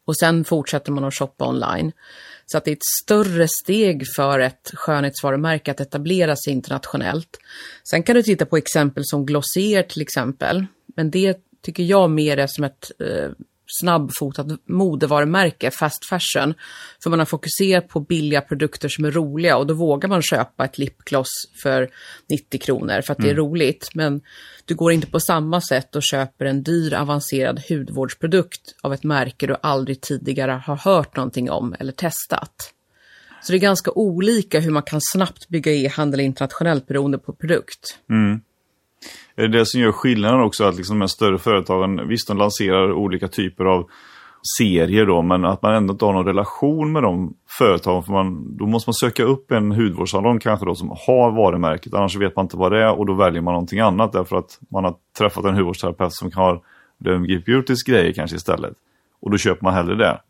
[0.07, 1.91] Och sen fortsätter man att shoppa online.
[2.45, 7.39] Så att det är ett större steg för ett skönhetsvarumärke att etablera sig internationellt.
[7.89, 10.65] Sen kan du titta på exempel som Glossier till exempel.
[10.95, 13.29] Men det tycker jag mer är som ett eh,
[13.81, 16.53] snabbfotat modevarumärke, fast fashion.
[17.03, 20.65] För man har fokuserat på billiga produkter som är roliga och då vågar man köpa
[20.65, 21.29] ett lipgloss
[21.63, 21.89] för
[22.29, 23.45] 90 kronor för att det är mm.
[23.45, 23.89] roligt.
[23.93, 24.21] Men
[24.65, 29.47] du går inte på samma sätt och köper en dyr avancerad hudvårdsprodukt av ett märke
[29.47, 32.73] du aldrig tidigare har hört någonting om eller testat.
[33.41, 37.97] Så det är ganska olika hur man kan snabbt bygga e-handel internationellt beroende på produkt.
[38.09, 38.41] Mm.
[39.37, 40.63] Är det det som gör skillnaden också?
[40.63, 43.89] Att liksom de här större företagen, visst de lanserar olika typer av
[44.57, 48.03] serier då, men att man ändå inte har någon relation med de företagen.
[48.03, 52.15] För man, då måste man söka upp en hudvårdssalong kanske då som har varumärket, annars
[52.15, 54.83] vet man inte vad det är och då väljer man någonting annat därför att man
[54.83, 56.61] har träffat en hudvårdsterapeut som har
[56.97, 58.73] Dermgip Beautys grejer kanske istället.
[59.21, 60.21] Och då köper man hellre det.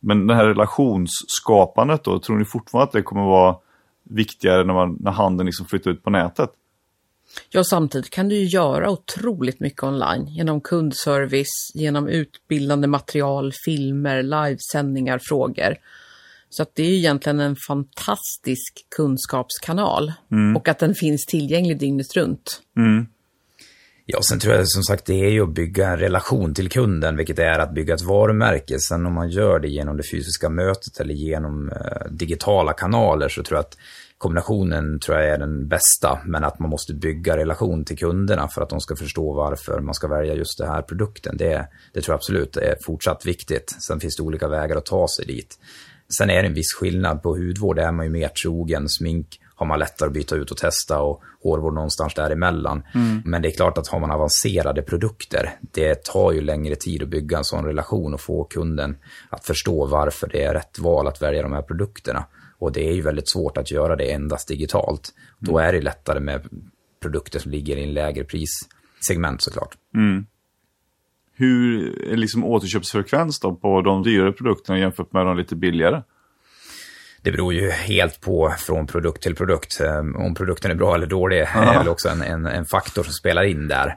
[0.00, 3.56] Men det här relationsskapandet då, tror ni fortfarande att det kommer vara
[4.02, 6.50] viktigare när, man, när handeln liksom flyttar ut på nätet?
[7.50, 14.22] Ja, samtidigt kan du ju göra otroligt mycket online genom kundservice, genom utbildande material, filmer,
[14.22, 15.76] livesändningar, frågor.
[16.50, 20.56] Så att det är ju egentligen en fantastisk kunskapskanal mm.
[20.56, 22.62] och att den finns tillgänglig dygnet runt.
[22.76, 23.06] Mm.
[24.10, 27.16] Ja, sen tror jag som sagt det är ju att bygga en relation till kunden,
[27.16, 28.76] vilket är att bygga ett varumärke.
[28.78, 33.42] Sen om man gör det genom det fysiska mötet eller genom eh, digitala kanaler så
[33.42, 33.76] tror jag att
[34.18, 36.20] kombinationen tror jag är den bästa.
[36.24, 39.94] Men att man måste bygga relation till kunderna för att de ska förstå varför man
[39.94, 41.36] ska välja just den här produkten.
[41.36, 43.76] Det, det tror jag absolut är fortsatt viktigt.
[43.80, 45.58] Sen finns det olika vägar att ta sig dit.
[46.18, 48.88] Sen är det en viss skillnad på hudvård, där är man ju mer trogen.
[48.88, 52.82] Smink har man lättare att byta ut och testa och hårvård någonstans däremellan.
[52.94, 53.22] Mm.
[53.24, 57.08] Men det är klart att har man avancerade produkter, det tar ju längre tid att
[57.08, 58.96] bygga en sån relation och få kunden
[59.30, 62.24] att förstå varför det är rätt val att välja de här produkterna.
[62.58, 65.14] Och det är ju väldigt svårt att göra det endast digitalt.
[65.42, 65.52] Mm.
[65.52, 66.48] Då är det lättare med
[67.02, 69.76] produkter som ligger i en lägre prissegment såklart.
[69.94, 70.26] Mm.
[71.34, 76.02] Hur är liksom återköpsfrekvens då på de dyrare produkterna jämfört med de lite billigare?
[77.22, 79.80] det beror ju helt på från produkt till produkt.
[79.80, 81.72] Ehm, om produkten är bra eller dålig Aha.
[81.72, 83.96] är väl också en, en, en, faktor som spelar in där.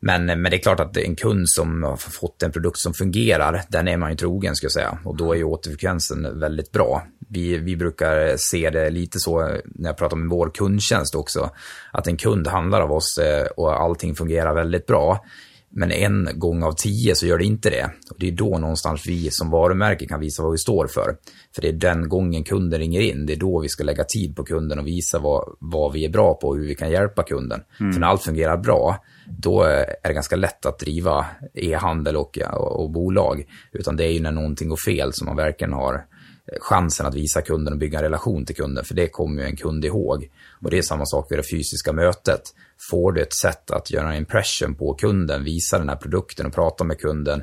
[0.00, 3.62] Men, men det är klart att en kund som har fått en produkt som fungerar,
[3.68, 4.98] den är man ju trogen ska jag säga.
[5.04, 7.06] Och då är ju återfrekvensen väldigt bra.
[7.32, 11.50] Vi, vi brukar se det lite så när jag pratar med vår kundtjänst också.
[11.92, 15.24] Att en kund handlar av oss eh, och allting fungerar väldigt bra.
[15.74, 17.90] Men en gång av tio så gör det inte det.
[18.10, 21.16] Och det är då någonstans vi som varumärke kan visa vad vi står för.
[21.54, 24.36] För det är den gången kunden ringer in, det är då vi ska lägga tid
[24.36, 27.22] på kunden och visa vad, vad vi är bra på och hur vi kan hjälpa
[27.22, 27.60] kunden.
[27.80, 27.92] Mm.
[27.92, 29.04] För när allt fungerar bra,
[29.38, 33.44] då är det ganska lätt att driva e-handel och, och, och bolag.
[33.72, 36.04] Utan det är ju när någonting går fel som man verkligen har
[36.60, 39.56] chansen att visa kunden och bygga en relation till kunden, för det kommer ju en
[39.56, 40.30] kund ihåg.
[40.60, 42.42] Och det är samma sak vid det fysiska mötet.
[42.90, 46.54] Får du ett sätt att göra en impression på kunden, visa den här produkten och
[46.54, 47.42] prata med kunden,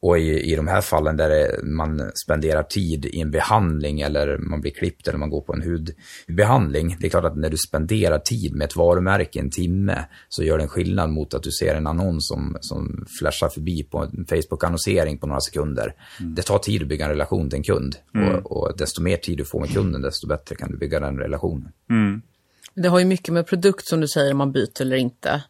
[0.00, 4.38] och i, i de här fallen där det, man spenderar tid i en behandling eller
[4.38, 6.96] man blir klippt eller man går på en hudbehandling.
[7.00, 10.58] Det är klart att när du spenderar tid med ett varumärke en timme så gör
[10.58, 14.26] det en skillnad mot att du ser en annons som, som flashar förbi på en
[14.26, 15.94] Facebook-annonsering på några sekunder.
[16.20, 16.34] Mm.
[16.34, 18.34] Det tar tid att bygga en relation till en kund mm.
[18.34, 21.18] och, och, desto mer tid du får med kunden desto bättre kan du bygga den
[21.18, 21.68] relationen.
[21.90, 22.22] Mm.
[22.74, 25.42] Det har ju mycket med produkt som du säger om man byter eller inte.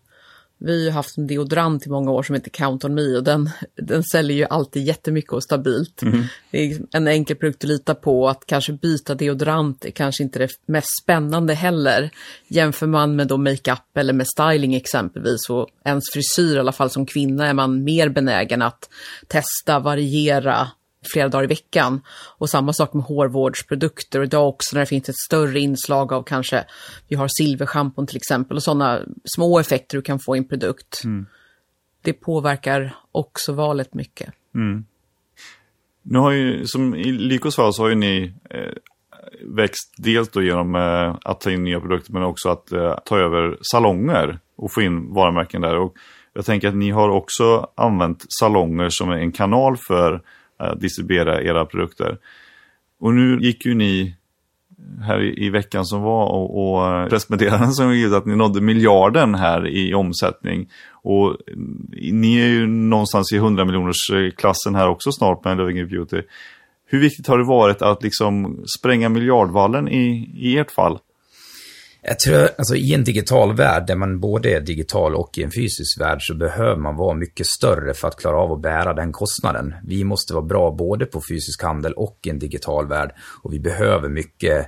[0.61, 3.51] Vi har haft en deodorant i många år som heter Count on Me och den,
[3.75, 6.03] den säljer ju alltid jättemycket och stabilt.
[6.03, 6.25] Mm.
[6.51, 8.29] Det är en enkel produkt att lita på.
[8.29, 12.11] Att kanske byta deodorant är kanske inte det mest spännande heller.
[12.49, 16.91] Jämför man med då makeup eller med styling exempelvis och ens frisyr i alla fall
[16.91, 18.89] som kvinna är man mer benägen att
[19.27, 20.69] testa, variera,
[21.13, 22.01] flera dagar i veckan.
[22.39, 24.19] Och samma sak med hårvårdsprodukter.
[24.19, 26.65] Och idag också när det finns ett större inslag av kanske,
[27.09, 31.01] vi har silverschampon till exempel och sådana små effekter du kan få i en produkt.
[31.05, 31.27] Mm.
[32.03, 34.33] Det påverkar också valet mycket.
[34.55, 34.85] Mm.
[36.03, 38.73] Nu har ju, som i Lykos fall så har ju ni eh,
[39.43, 43.19] växt dels då genom eh, att ta in nya produkter men också att eh, ta
[43.19, 45.77] över salonger och få in varumärken där.
[45.77, 45.95] Och
[46.33, 50.23] jag tänker att ni har också använt salonger som en kanal för
[50.61, 52.19] Eh, distribuera era produkter.
[53.01, 54.15] Och nu gick ju ni
[55.03, 59.35] här i, veckan som var och, och eh, pressmeddelanden som givet att ni nådde miljarden
[59.35, 60.69] här i omsättning.
[60.93, 65.89] Och mm, ni är ju någonstans i 100 miljoners klassen här också snart med Löfven
[65.89, 66.23] Beauty.
[66.87, 70.99] Hur viktigt har det varit att liksom spränga miljardvallen i, i ert fall?
[72.09, 75.51] Jag tror, alltså i en digital värld där man både är digital och i en
[75.51, 79.13] fysisk värld så behöver man vara mycket större för att klara av att bära den
[79.13, 79.75] kostnaden.
[79.85, 83.61] Vi måste vara bra både på fysisk handel och i en digital värld och vi
[83.61, 84.67] behöver mycket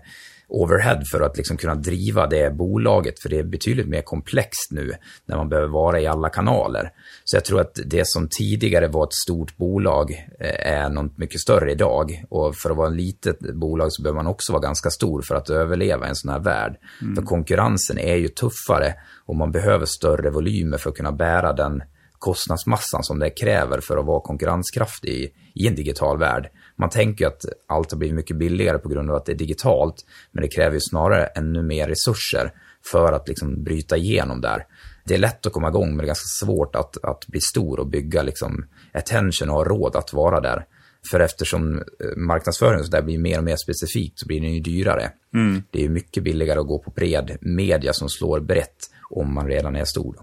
[0.51, 3.21] overhead för att liksom kunna driva det bolaget.
[3.23, 4.93] För det är betydligt mer komplext nu
[5.27, 6.93] när man behöver vara i alla kanaler.
[7.25, 10.11] Så jag tror att det som tidigare var ett stort bolag
[10.41, 12.25] eh, är något mycket större idag.
[12.29, 15.35] Och för att vara ett litet bolag så behöver man också vara ganska stor för
[15.35, 16.77] att överleva i en sån här värld.
[17.03, 17.15] Mm.
[17.17, 18.95] För konkurrensen är ju tuffare
[19.27, 21.83] och man behöver större volymer för att kunna bära den
[22.21, 26.51] kostnadsmassan som det kräver för att vara konkurrenskraftig i, i en digital värld.
[26.81, 30.05] Man tänker att allt har blivit mycket billigare på grund av att det är digitalt,
[30.33, 32.53] men det kräver ju snarare ännu mer resurser
[32.93, 34.67] för att liksom bryta igenom där.
[35.05, 37.81] Det är lätt att komma igång men det är ganska svårt att, att bli stor
[37.81, 40.67] och bygga liksom attention och ha råd att vara där.
[41.11, 44.61] För eftersom eh, marknadsföringen så där blir mer och mer specifikt så blir den ju
[44.61, 45.13] dyrare.
[45.35, 45.63] Mm.
[45.71, 49.77] Det är mycket billigare att gå på bred media som slår brett om man redan
[49.77, 50.17] är stor.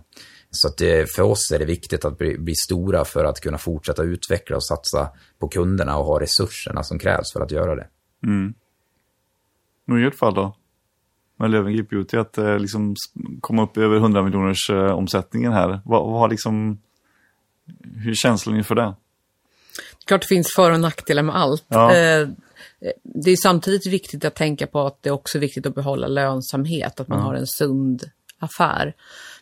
[0.52, 3.58] Så att det, för oss är det viktigt att bli, bli, stora för att kunna
[3.58, 7.88] fortsätta utveckla och satsa på kunderna och ha resurserna som krävs för att göra det.
[8.24, 8.54] Mm.
[9.88, 10.56] Och i ert fall då?
[11.40, 12.96] Med Löwengrip Beauty, att eh, liksom
[13.42, 15.82] komma upp över 100 miljoners eh, omsättningen här.
[15.86, 16.82] Vad, vad har liksom,
[17.96, 18.96] hur är känslan inför det?
[20.06, 21.66] Klart det finns för och nackdelar med allt.
[21.68, 21.96] Ja.
[21.96, 22.28] Eh,
[23.04, 27.00] det är samtidigt viktigt att tänka på att det är också viktigt att behålla lönsamhet,
[27.00, 27.28] att man mm.
[27.28, 28.04] har en sund
[28.40, 28.94] affär.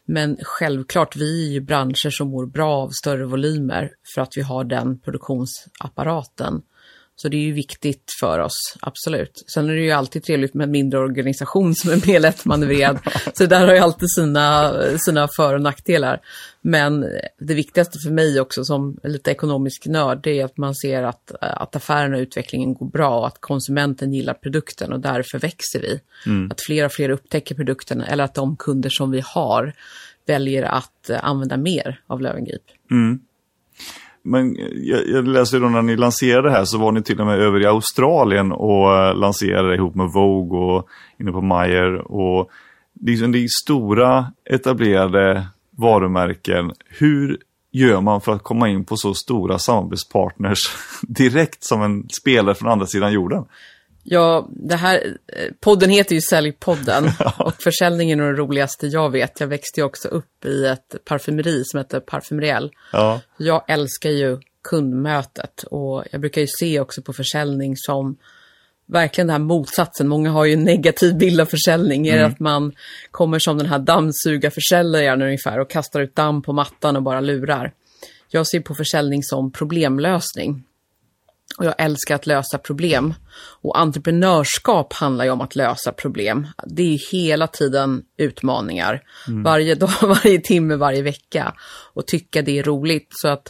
[0.06, 4.42] Men självklart, vi är ju branscher som mår bra av större volymer för att vi
[4.42, 6.62] har den produktionsapparaten.
[7.18, 9.44] Så det är ju viktigt för oss, absolut.
[9.54, 13.00] Sen är det ju alltid trevligt med en mindre organisation som är mer lättmanövrerad.
[13.34, 14.74] Så där har ju alltid sina,
[15.06, 16.22] sina för och nackdelar.
[16.62, 17.06] Men
[17.40, 21.32] det viktigaste för mig också som lite ekonomisk nörd, det är att man ser att,
[21.42, 26.00] att affärerna och utvecklingen går bra och att konsumenten gillar produkten och därför växer vi.
[26.26, 26.52] Mm.
[26.52, 29.74] Att fler och fler upptäcker produkten eller att de kunder som vi har
[30.26, 32.64] väljer att använda mer av Lövengrip.
[32.92, 33.20] Mm.
[34.26, 37.20] Men eh, jag, jag läste då när ni lanserade det här så var ni till
[37.20, 40.88] och med över i Australien och eh, lanserade ihop med Vogue och
[41.20, 42.12] inne på Meyer.
[42.12, 42.50] Och
[43.02, 46.72] liksom det är stora etablerade varumärken.
[46.88, 47.38] Hur
[47.72, 50.60] gör man för att komma in på så stora samarbetspartners
[51.02, 53.46] direkt som en spelare från andra sidan jorden?
[54.08, 57.06] Ja, det här, eh, podden heter ju Säljpodden
[57.40, 59.40] och försäljningen är det roligaste jag vet.
[59.40, 62.72] Jag växte ju också upp i ett parfymeri som heter Parfymeriel.
[62.92, 63.22] Ja.
[63.38, 68.18] Jag älskar ju kundmötet och jag brukar ju se också på försäljning som
[68.86, 70.08] verkligen den här motsatsen.
[70.08, 72.08] Många har ju en negativ bild av försäljning.
[72.08, 72.20] Mm.
[72.20, 72.74] Är det att man
[73.12, 77.74] kommer som den här dammsugarförsäljaren ungefär och kastar ut damm på mattan och bara lurar.
[78.30, 80.64] Jag ser på försäljning som problemlösning.
[81.58, 83.14] Och jag älskar att lösa problem.
[83.62, 86.48] Och entreprenörskap handlar ju om att lösa problem.
[86.66, 89.04] Det är hela tiden utmaningar.
[89.28, 89.44] Mm.
[89.44, 91.54] Varje dag, varje timme, varje vecka.
[91.94, 93.08] Och tycka det är roligt.
[93.10, 93.50] Så att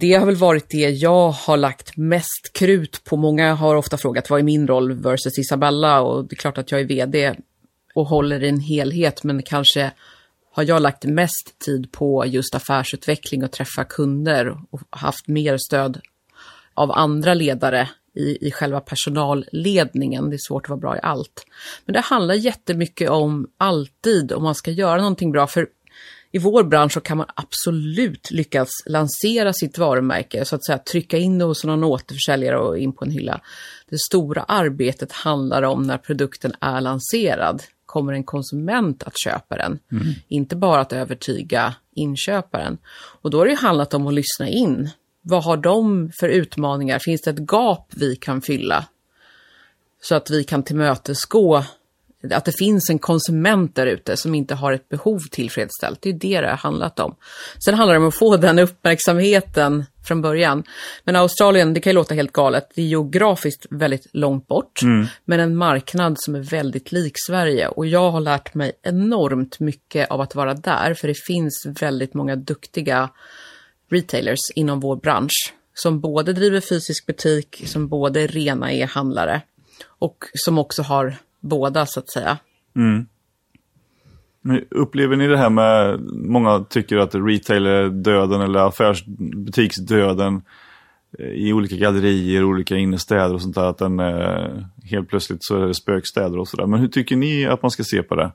[0.00, 3.16] det har väl varit det jag har lagt mest krut på.
[3.16, 6.00] Många har ofta frågat vad är min roll versus Isabella?
[6.00, 7.34] Och det är klart att jag är vd
[7.94, 9.24] och håller i en helhet.
[9.24, 9.92] Men kanske
[10.52, 16.00] har jag lagt mest tid på just affärsutveckling och träffa kunder och haft mer stöd
[16.78, 20.30] av andra ledare i, i själva personalledningen.
[20.30, 21.46] Det är svårt att vara bra i allt.
[21.84, 25.46] Men det handlar jättemycket om alltid om man ska göra någonting bra.
[25.46, 25.68] För
[26.30, 31.18] i vår bransch så kan man absolut lyckas lansera sitt varumärke, så att säga trycka
[31.18, 33.40] in det hos någon återförsäljare och in på en hylla.
[33.90, 37.62] Det stora arbetet handlar om när produkten är lanserad.
[37.86, 39.78] Kommer en konsument att köpa den?
[39.92, 40.06] Mm.
[40.28, 42.78] Inte bara att övertyga inköparen.
[43.22, 44.90] Och då har det ju handlat om att lyssna in.
[45.30, 46.98] Vad har de för utmaningar?
[46.98, 48.84] Finns det ett gap vi kan fylla?
[50.02, 51.64] Så att vi kan tillmötesgå
[52.30, 56.02] att det finns en konsument där ute som inte har ett behov tillfredsställt.
[56.02, 57.14] Det är det det har handlat om.
[57.64, 60.64] Sen handlar det om att få den uppmärksamheten från början.
[61.04, 65.06] Men Australien, det kan ju låta helt galet, det är geografiskt väldigt långt bort, mm.
[65.24, 67.68] men en marknad som är väldigt lik Sverige.
[67.68, 72.14] Och jag har lärt mig enormt mycket av att vara där, för det finns väldigt
[72.14, 73.10] många duktiga
[73.90, 79.42] retailers inom vår bransch som både driver fysisk butik, som både är rena e-handlare
[79.86, 82.38] och som också har båda så att säga.
[82.76, 83.06] Mm.
[84.70, 90.42] Upplever ni det här med, många tycker att retail är döden eller affärsbutiksdöden
[91.18, 94.00] eh, i olika gallerier, olika innerstäder och sånt där, att den
[94.90, 96.66] helt plötsligt så är det spökstäder och sådär.
[96.66, 98.32] Men hur tycker ni att man ska se på det?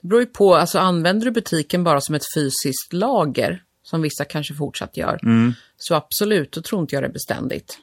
[0.00, 4.24] Det beror ju på, alltså använder du butiken bara som ett fysiskt lager som vissa
[4.24, 5.54] kanske fortsatt gör, mm.
[5.76, 7.78] så absolut, då tror inte jag det är beständigt.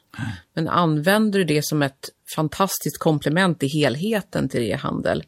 [0.53, 5.23] Men använder du det som ett fantastiskt komplement i helheten till e-handel,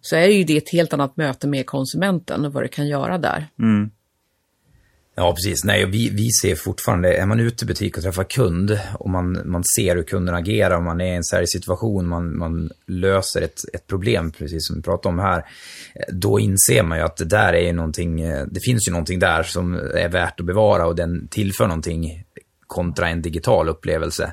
[0.00, 3.18] så är ju det ett helt annat möte med konsumenten och vad du kan göra
[3.18, 3.46] där.
[3.58, 3.90] Mm.
[5.20, 5.64] Ja, precis.
[5.64, 9.42] Nej, vi, vi ser fortfarande, är man ute i butik och träffar kund och man,
[9.44, 13.60] man ser hur kunden agerar, och man är i en säljsituation, man, man löser ett,
[13.74, 15.44] ett problem, precis som vi pratade om här,
[16.12, 18.16] då inser man ju att det där är någonting,
[18.50, 22.24] det finns ju någonting där som är värt att bevara och den tillför någonting
[22.66, 24.32] kontra en digital upplevelse.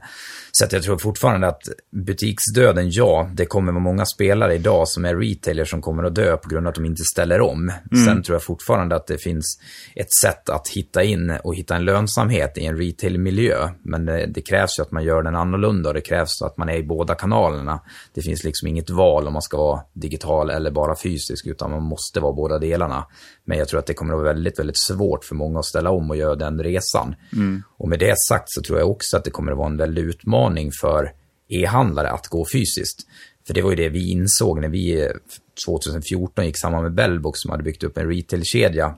[0.57, 5.05] Så att jag tror fortfarande att butiksdöden, ja, det kommer vara många spelare idag som
[5.05, 7.71] är retailers som kommer att dö på grund av att de inte ställer om.
[7.91, 8.05] Mm.
[8.05, 9.59] Sen tror jag fortfarande att det finns
[9.95, 13.69] ett sätt att hitta in och hitta en lönsamhet i en retailmiljö.
[13.83, 16.69] Men det, det krävs ju att man gör den annorlunda och det krävs att man
[16.69, 17.79] är i båda kanalerna.
[18.13, 21.83] Det finns liksom inget val om man ska vara digital eller bara fysisk, utan man
[21.83, 23.05] måste vara båda delarna.
[23.45, 25.91] Men jag tror att det kommer att vara väldigt, väldigt svårt för många att ställa
[25.91, 27.15] om och göra den resan.
[27.33, 27.63] Mm.
[27.77, 30.01] Och med det sagt så tror jag också att det kommer att vara en väldig
[30.01, 30.44] utmaning
[30.81, 31.13] för
[31.49, 33.07] e-handlare att gå fysiskt.
[33.47, 35.11] För det var ju det vi insåg när vi eh,
[35.65, 38.95] 2014 gick samman med Bellbox som hade byggt upp en retailkedja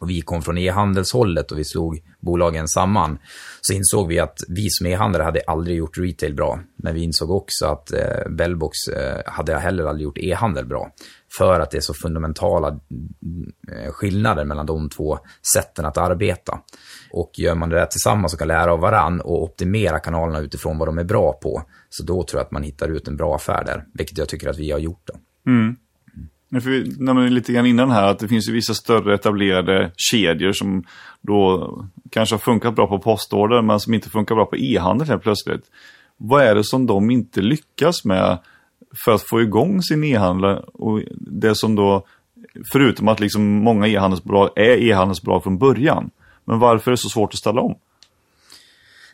[0.00, 3.18] och vi kom från e-handelshållet och vi slog bolagen samman,
[3.60, 6.60] så insåg vi att vi som e-handlare hade aldrig gjort retail bra.
[6.76, 10.92] Men vi insåg också att eh, Bellbox eh, hade heller aldrig gjort e-handel bra.
[11.38, 15.18] För att det är så fundamentala mm, eh, skillnader mellan de två
[15.54, 16.60] sätten att arbeta.
[17.10, 20.88] Och gör man det tillsammans och kan lära av varann och optimera kanalerna utifrån vad
[20.88, 23.64] de är bra på, så då tror jag att man hittar ut en bra affär
[23.64, 23.84] där.
[23.94, 25.02] Vilket jag tycker att vi har gjort.
[25.04, 25.14] Då.
[25.50, 25.76] Mm.
[26.50, 30.52] För vi nämnde lite grann innan här att det finns ju vissa större etablerade kedjor
[30.52, 30.84] som
[31.20, 31.72] då
[32.10, 35.62] kanske har funkat bra på postorder men som inte funkar bra på e-handel helt plötsligt.
[36.16, 38.38] Vad är det som de inte lyckas med
[39.04, 42.06] för att få igång sin e-handel och det som då,
[42.72, 46.10] förutom att liksom många e-handelsbolag är e-handelsbolag från början.
[46.48, 47.74] Men varför är det så svårt att ställa om?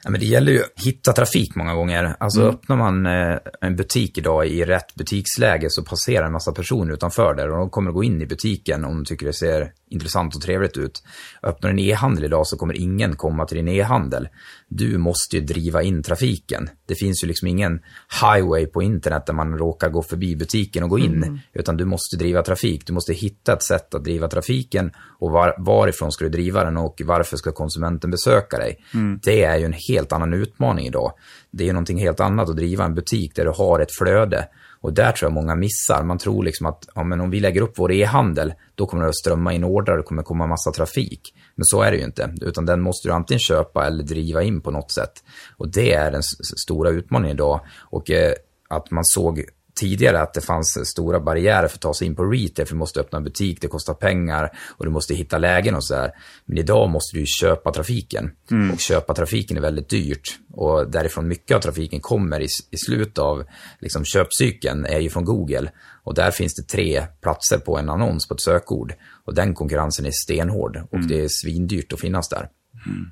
[0.04, 2.16] Ja, men det gäller ju att hitta trafik många gånger.
[2.20, 2.54] Alltså mm.
[2.54, 7.34] öppnar man eh, en butik idag i rätt butiksläge så passerar en massa personer utanför
[7.34, 10.36] där och de kommer att gå in i butiken om de tycker det ser intressant
[10.36, 11.02] och trevligt ut.
[11.42, 14.28] Öppnar en e-handel idag så kommer ingen komma till din e-handel.
[14.68, 16.68] Du måste ju driva in trafiken.
[16.86, 17.80] Det finns ju liksom ingen
[18.22, 21.22] highway på internet där man råkar gå förbi butiken och gå in.
[21.24, 21.38] Mm.
[21.52, 22.86] Utan du måste driva trafik.
[22.86, 26.76] Du måste hitta ett sätt att driva trafiken och var, varifrån ska du driva den
[26.76, 28.84] och varför ska konsumenten besöka dig.
[28.94, 29.20] Mm.
[29.22, 31.12] Det är ju en helt annan utmaning idag.
[31.50, 34.48] Det är ju någonting helt annat att driva en butik där du har ett flöde
[34.84, 36.02] och där tror jag många missar.
[36.02, 39.08] Man tror liksom att ja, men om vi lägger upp vår e-handel, då kommer det
[39.08, 41.34] att strömma in ordrar, det kommer komma massa trafik.
[41.54, 44.60] Men så är det ju inte, utan den måste du antingen köpa eller driva in
[44.60, 45.12] på något sätt.
[45.56, 46.22] Och det är den
[46.56, 47.60] stora utmaningen idag.
[47.80, 48.32] Och eh,
[48.68, 52.24] att man såg tidigare att det fanns stora barriärer för att ta sig in på
[52.24, 55.74] retail, för du måste öppna en butik, det kostar pengar och du måste hitta lägen
[55.74, 56.12] och sådär.
[56.44, 58.70] Men idag måste du ju köpa trafiken mm.
[58.70, 63.18] och köpa trafiken är väldigt dyrt och därifrån mycket av trafiken kommer i, i slutet
[63.18, 63.44] av
[63.78, 65.70] liksom, köpcykeln är ju från Google
[66.04, 70.06] och där finns det tre platser på en annons på ett sökord och den konkurrensen
[70.06, 71.08] är stenhård och mm.
[71.08, 72.48] det är svindyrt att finnas där.
[72.86, 73.10] Mm.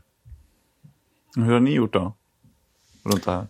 [1.36, 2.16] Hur har ni gjort då?
[3.04, 3.46] Runt det här?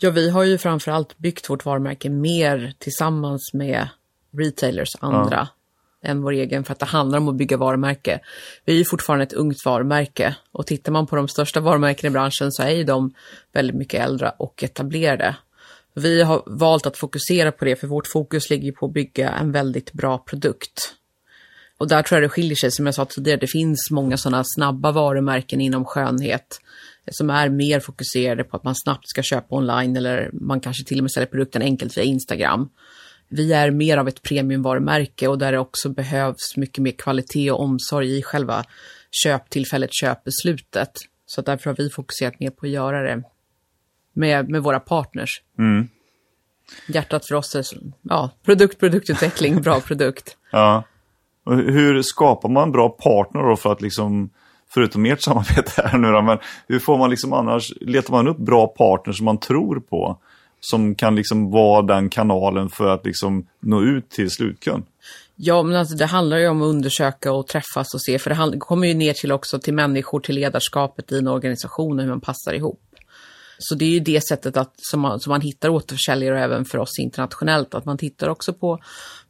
[0.00, 3.88] Ja, vi har ju framförallt byggt vårt varumärke mer tillsammans med
[4.38, 5.48] retailers, andra,
[6.02, 6.08] ja.
[6.10, 8.20] än vår egen, för att det handlar om att bygga varumärke.
[8.64, 12.12] Vi är ju fortfarande ett ungt varumärke och tittar man på de största varumärkena i
[12.12, 13.14] branschen så är ju de
[13.52, 15.36] väldigt mycket äldre och etablerade.
[15.94, 19.52] Vi har valt att fokusera på det, för vårt fokus ligger på att bygga en
[19.52, 20.94] väldigt bra produkt.
[21.78, 24.44] Och där tror jag det skiljer sig, som jag sa tidigare, det finns många sådana
[24.44, 26.60] snabba varumärken inom skönhet
[27.10, 30.98] som är mer fokuserade på att man snabbt ska köpa online eller man kanske till
[30.98, 32.68] och med säljer produkten enkelt via Instagram.
[33.28, 37.60] Vi är mer av ett premiumvarumärke och där det också behövs mycket mer kvalitet och
[37.60, 38.64] omsorg i själva
[39.10, 40.90] köptillfället, köpbeslutet.
[41.26, 43.22] Så därför har vi fokuserat mer på att göra det
[44.12, 45.42] med, med våra partners.
[45.58, 45.88] Mm.
[46.88, 47.64] Hjärtat för oss är
[48.02, 50.36] ja, produkt, produktutveckling, bra produkt.
[50.50, 50.84] Ja.
[51.44, 54.30] Och hur skapar man bra partner då för att liksom
[54.76, 58.38] förutom ert samarbete här nu då, men hur får man liksom annars, letar man upp
[58.38, 60.18] bra partners som man tror på?
[60.60, 64.84] Som kan liksom vara den kanalen för att liksom nå ut till slutkund?
[65.36, 68.58] Ja, men alltså det handlar ju om att undersöka och träffas och se, för det
[68.58, 72.20] kommer ju ner till också till människor, till ledarskapet i en organisation och hur man
[72.20, 72.80] passar ihop.
[73.58, 76.64] Så det är ju det sättet att, som, man, som man hittar återförsäljare och även
[76.64, 78.78] för oss internationellt, att man tittar också på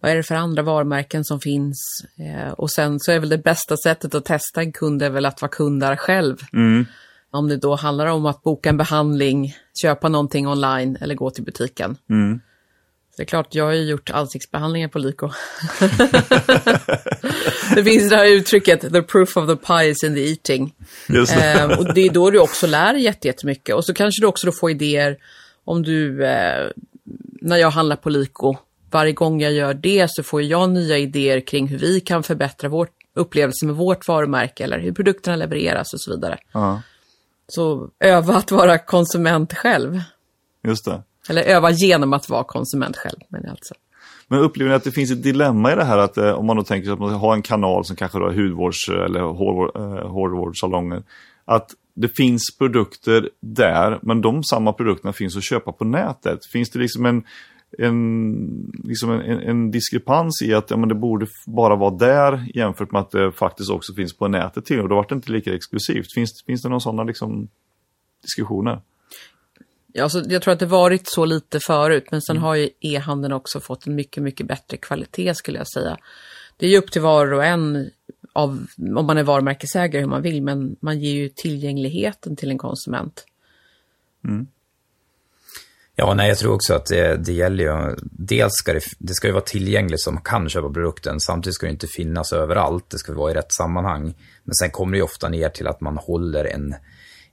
[0.01, 1.79] vad är det för andra varumärken som finns.
[2.19, 5.27] Eh, och sen så är väl det bästa sättet att testa en kund är väl
[5.27, 6.37] att vara kund där själv.
[6.53, 6.87] Mm.
[7.31, 11.45] Om det då handlar om att boka en behandling, köpa någonting online eller gå till
[11.45, 11.97] butiken.
[12.11, 12.41] Mm.
[13.17, 15.31] Det är klart, jag har ju gjort ansiktsbehandlingar på Lyko.
[17.75, 20.75] det finns det här uttrycket, the proof of the pie is in the eating.
[21.09, 23.75] Eh, och det är då du också lär dig jättemycket.
[23.75, 25.17] Och så kanske du också då får idéer
[25.65, 26.71] om du, eh,
[27.41, 28.57] när jag handlar på Lyko,
[28.91, 32.69] varje gång jag gör det så får jag nya idéer kring hur vi kan förbättra
[32.69, 36.39] vår upplevelse med vårt varumärke eller hur produkterna levereras och så vidare.
[36.57, 36.79] Uh.
[37.49, 40.01] Så öva att vara konsument själv.
[40.65, 41.03] Just det.
[41.31, 43.19] Eller öva genom att vara konsument själv.
[43.29, 43.75] Men, alltså.
[44.29, 46.57] men upplever ni att det finns ett dilemma i det här att eh, om man
[46.57, 49.77] då tänker sig att man har en kanal som kanske då är hudvårds eller hårvård,
[49.77, 51.03] eh, hårvårdssalonger.
[51.45, 56.47] Att det finns produkter där, men de samma produkterna finns att köpa på nätet.
[56.53, 57.25] Finns det liksom en,
[57.79, 62.93] en, liksom en, en diskrepans i att ja, men det borde bara vara där jämfört
[62.93, 65.55] med att det faktiskt också finns på nätet till och då vart det inte lika
[65.55, 66.15] exklusivt.
[66.15, 67.49] Finns, finns det några sådana liksom,
[68.23, 68.81] diskussioner?
[69.97, 72.43] Ja, alltså, jag tror att det varit så lite förut, men sen mm.
[72.43, 75.97] har ju e-handeln också fått en mycket, mycket bättre kvalitet skulle jag säga.
[76.57, 77.91] Det är ju upp till var och en
[78.33, 78.67] av,
[78.97, 83.25] om man är varumärkesägare hur man vill, men man ger ju tillgängligheten till en konsument.
[84.25, 84.47] Mm.
[85.95, 89.27] Ja, nej, jag tror också att det, det gäller ju, dels ska det, det ska
[89.27, 92.99] ju vara tillgängligt så man kan köpa produkten, samtidigt ska det inte finnas överallt, det
[92.99, 94.15] ska vara i rätt sammanhang.
[94.45, 96.75] Men sen kommer det ju ofta ner till att man håller en,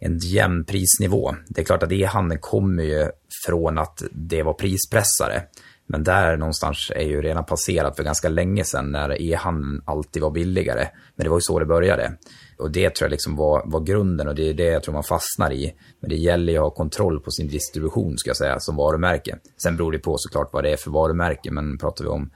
[0.05, 1.35] en jämn prisnivå.
[1.47, 3.09] Det är klart att e-handeln kommer ju
[3.45, 5.43] från att det var prispressare.
[5.87, 10.31] Men där någonstans är ju redan passerat för ganska länge sedan när e-handeln alltid var
[10.31, 10.87] billigare.
[11.15, 12.17] Men det var ju så det började.
[12.57, 15.03] Och det tror jag liksom var, var grunden och det är det jag tror man
[15.03, 15.73] fastnar i.
[15.99, 19.37] Men det gäller ju att ha kontroll på sin distribution ska jag säga som varumärke.
[19.63, 22.29] Sen beror det på såklart vad det är för varumärke, men pratar vi om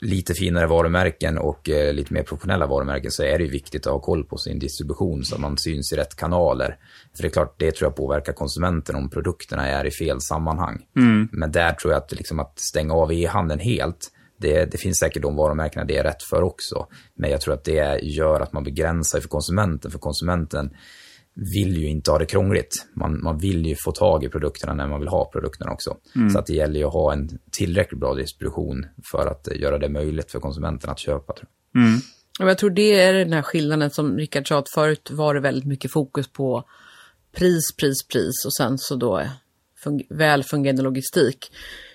[0.00, 3.92] lite finare varumärken och eh, lite mer professionella varumärken så är det ju viktigt att
[3.92, 6.76] ha koll på sin distribution så att man syns i rätt kanaler.
[7.16, 10.82] För det är klart, det tror jag påverkar konsumenten om produkterna är i fel sammanhang.
[10.96, 11.28] Mm.
[11.32, 15.22] Men där tror jag att, liksom, att stänga av e-handeln helt, det, det, finns säkert
[15.22, 16.86] de varumärkena det är rätt för också.
[17.14, 19.90] Men jag tror att det gör att man begränsar för konsumenten.
[19.90, 20.70] För konsumenten
[21.34, 22.86] vill ju inte ha det krångligt.
[22.94, 25.96] Man, man vill ju få tag i produkterna när man vill ha produkterna också.
[26.16, 26.30] Mm.
[26.30, 29.88] Så att det gäller ju att ha en tillräckligt bra distribution för att göra det
[29.88, 31.32] möjligt för konsumenten att köpa.
[31.32, 31.82] Tror jag.
[31.82, 32.00] Mm.
[32.40, 35.40] Och jag tror det är den här skillnaden som Rickard sa att förut var det
[35.40, 36.64] väldigt mycket fokus på
[37.36, 39.22] pris, pris, pris och sen så då
[39.84, 41.52] fun väl fungerande logistik.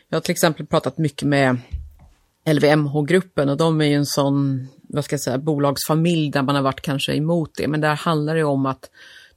[0.10, 1.58] Jag har till exempel pratat mycket med
[2.46, 6.62] LVMH-gruppen och de är ju en sån, vad ska jag säga, bolagsfamilj där man har
[6.62, 7.68] varit kanske emot det.
[7.68, 8.90] Men där handlar det om att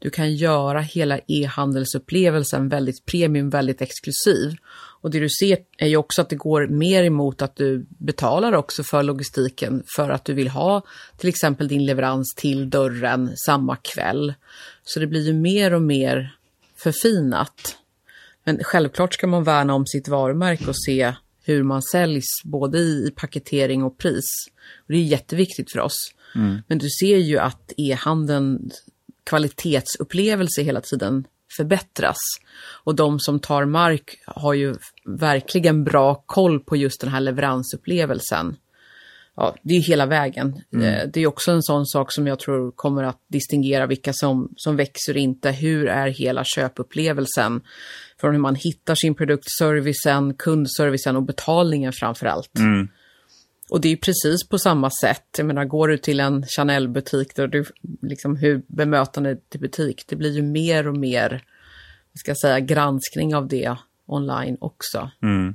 [0.03, 4.57] du kan göra hela e-handelsupplevelsen väldigt premium, väldigt exklusiv.
[5.00, 8.53] Och det du ser är ju också att det går mer emot att du betalar
[8.53, 10.82] också för logistiken för att du vill ha
[11.16, 14.34] till exempel din leverans till dörren samma kväll.
[14.84, 16.36] Så det blir ju mer och mer
[16.76, 17.76] förfinat.
[18.44, 23.12] Men självklart ska man värna om sitt varumärke och se hur man säljs både i
[23.16, 24.30] paketering och pris.
[24.76, 26.14] Och det är jätteviktigt för oss.
[26.34, 26.62] Mm.
[26.66, 28.70] Men du ser ju att e-handeln
[29.24, 32.18] kvalitetsupplevelse hela tiden förbättras.
[32.84, 38.56] Och de som tar mark har ju verkligen bra koll på just den här leveransupplevelsen.
[39.36, 40.62] Ja, det är hela vägen.
[40.72, 40.86] Mm.
[40.86, 44.52] Eh, det är också en sån sak som jag tror kommer att distingera vilka som,
[44.56, 45.50] som växer inte.
[45.50, 47.60] Hur är hela köpupplevelsen?
[48.20, 52.58] Från hur man hittar sin produkt, servicen, kundservicen och betalningen framför allt.
[52.58, 52.88] Mm.
[53.72, 55.24] Och det är precis på samma sätt.
[55.38, 57.64] Jag menar, går du till en Chanel-butik, där du,
[58.02, 61.42] liksom hur bemötandet i butik, det blir ju mer och mer,
[62.14, 65.10] ska säga, granskning av det online också.
[65.22, 65.54] Mm.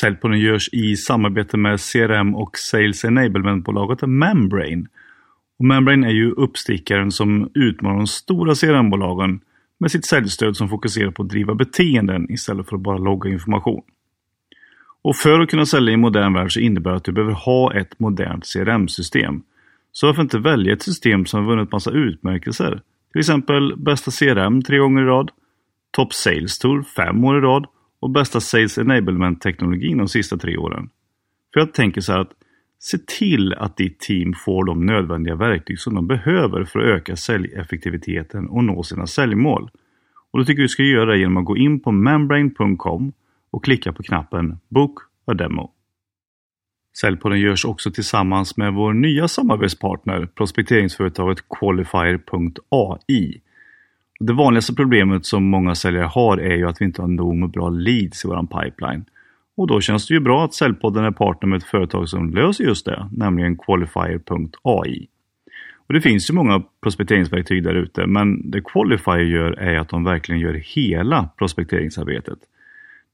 [0.00, 4.86] Säljpodden görs i samarbete med CRM och Sales Enablement-bolaget Membrane.
[5.58, 9.40] Och Membrane är ju uppstickaren som utmanar de stora CRM-bolagen
[9.78, 13.82] med sitt säljstöd som fokuserar på att driva beteenden istället för att bara logga information.
[15.02, 17.32] Och för att kunna sälja i en modern värld så innebär det att du behöver
[17.32, 19.42] ha ett modernt CRM-system.
[19.92, 22.82] Så varför inte välja ett system som har vunnit massa utmärkelser?
[23.12, 25.30] Till exempel bästa CRM tre gånger i rad,
[25.90, 27.66] Top Sales Tour fem år i rad
[28.00, 30.88] och bästa Sales Enablement-teknologin de sista tre åren.
[31.52, 32.32] För jag tänker så här att
[32.78, 37.16] se till att ditt team får de nödvändiga verktyg som de behöver för att öka
[37.16, 39.70] säljeffektiviteten och nå sina säljmål.
[40.30, 43.12] Och då tycker du ska göra det genom att gå in på membrane.com
[43.50, 45.72] och klicka på knappen Book a Demo.
[47.00, 53.40] Säljpodden görs också tillsammans med vår nya samarbetspartner, prospekteringsföretaget Qualifier.ai.
[54.20, 57.50] Det vanligaste problemet som många säljare har är ju att vi inte har nog med
[57.50, 59.04] bra leads i vår pipeline.
[59.58, 62.64] Och då känns det ju bra att Säljpodden är partner med ett företag som löser
[62.64, 65.06] just det, nämligen Qualifier.ai.
[65.86, 70.04] Och det finns ju många prospekteringsverktyg där ute, men det Qualifier gör är att de
[70.04, 72.38] verkligen gör hela prospekteringsarbetet.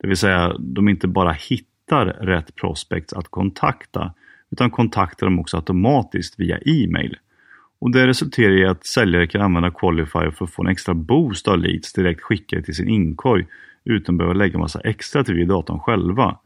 [0.01, 4.14] Det vill säga, de inte bara hittar rätt prospects att kontakta,
[4.51, 7.16] utan kontaktar dem också automatiskt via e-mail.
[7.78, 11.49] Och Det resulterar i att säljare kan använda Qualifier för att få en extra boost
[11.49, 13.47] av leads direkt skickade till sin inkorg
[13.85, 16.39] utan att behöva lägga massa extra tid vid datorn själva.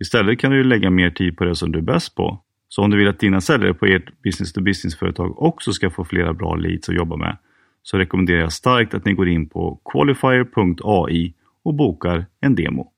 [0.00, 2.42] Istället kan du lägga mer tid på det som du är bäst på.
[2.68, 6.04] Så om du vill att dina säljare på ert business to business-företag också ska få
[6.04, 7.36] flera bra leads att jobba med
[7.82, 12.92] så rekommenderar jag starkt att ni går in på qualifier.ai och bokar en demo.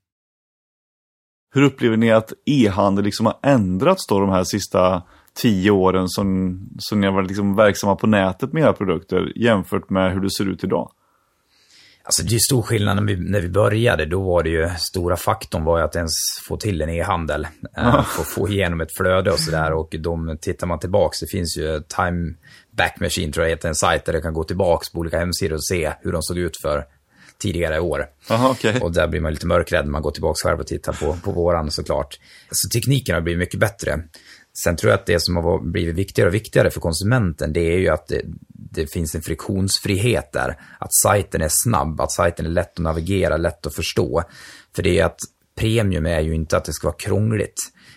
[1.54, 5.02] Hur upplever ni att e-handel liksom har ändrats då de här sista
[5.34, 9.90] tio åren som, som ni har varit liksom verksamma på nätet med era produkter jämfört
[9.90, 10.90] med hur det ser ut idag?
[12.08, 14.06] Alltså det är stor skillnad när vi, när vi började.
[14.06, 16.12] Då var det ju stora faktorn var ju att ens
[16.48, 17.46] få till en e-handel.
[17.76, 19.72] Äh, få, få igenom ett flöde och sådär.
[19.72, 22.34] Och de, tittar man tillbaks, det finns ju Time
[22.70, 25.54] Back Machine tror jag heter en sajt där det kan gå tillbaks på olika hemsidor
[25.54, 26.84] och se hur de såg ut för
[27.38, 28.06] tidigare år.
[28.30, 28.80] Aha, okay.
[28.80, 31.32] Och där blir man lite mörkrädd när man går tillbaka själv och tittar på, på
[31.32, 32.18] våran såklart.
[32.50, 34.02] Så tekniken har blivit mycket bättre.
[34.64, 37.78] Sen tror jag att det som har blivit viktigare och viktigare för konsumenten, det är
[37.78, 40.48] ju att det, det, finns en friktionsfrihet där.
[40.78, 44.22] Att sajten är snabb, att sajten är lätt att navigera, lätt att förstå.
[44.76, 45.18] För det är att
[45.58, 47.56] premium är ju inte att det ska vara krångligt,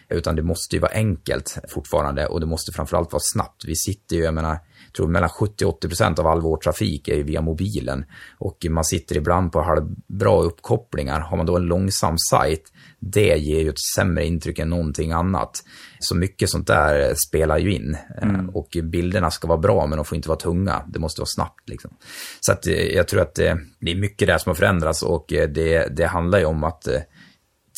[0.09, 3.65] utan det måste ju vara enkelt fortfarande och det måste framförallt vara snabbt.
[3.65, 4.59] Vi sitter ju, jag menar,
[4.97, 8.05] tror mellan 70-80% av all vår trafik är ju via mobilen.
[8.37, 11.19] Och man sitter ibland på halvbra uppkopplingar.
[11.19, 12.63] Har man då en långsam sajt,
[12.99, 15.63] det ger ju ett sämre intryck än någonting annat.
[16.01, 17.97] Så mycket sånt där spelar ju in.
[18.21, 18.49] Mm.
[18.49, 20.83] Och bilderna ska vara bra, men de får inte vara tunga.
[20.87, 21.69] Det måste vara snabbt.
[21.69, 21.91] Liksom.
[22.39, 25.33] Så att, eh, jag tror att det, det är mycket där som har förändrats och
[25.33, 26.99] eh, det, det handlar ju om att eh,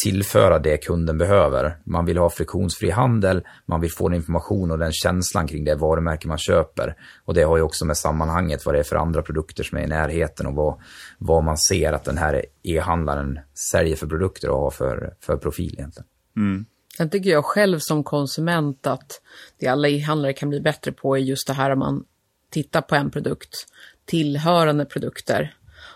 [0.04, 1.78] tillföra det kunden behöver.
[1.84, 5.76] Man vill ha friktionsfri handel, man vill få den information och den känslan kring det
[5.76, 6.96] varumärke man köper.
[7.26, 9.84] Och det har ju också med sammanhanget vad det är för andra produkter som är
[9.84, 10.80] i närheten och vad,
[11.18, 13.40] vad man ser att den här e-handlaren
[13.72, 16.08] säljer för produkter och har för, för profil egentligen.
[16.38, 16.66] Mm.
[16.98, 19.22] Sen tycker jag själv som konsument att
[19.58, 22.06] det alla e-handlare kan bli bättre på är just det här om man
[22.50, 23.68] tittar på en produkt,
[24.06, 25.56] tillhörande produkter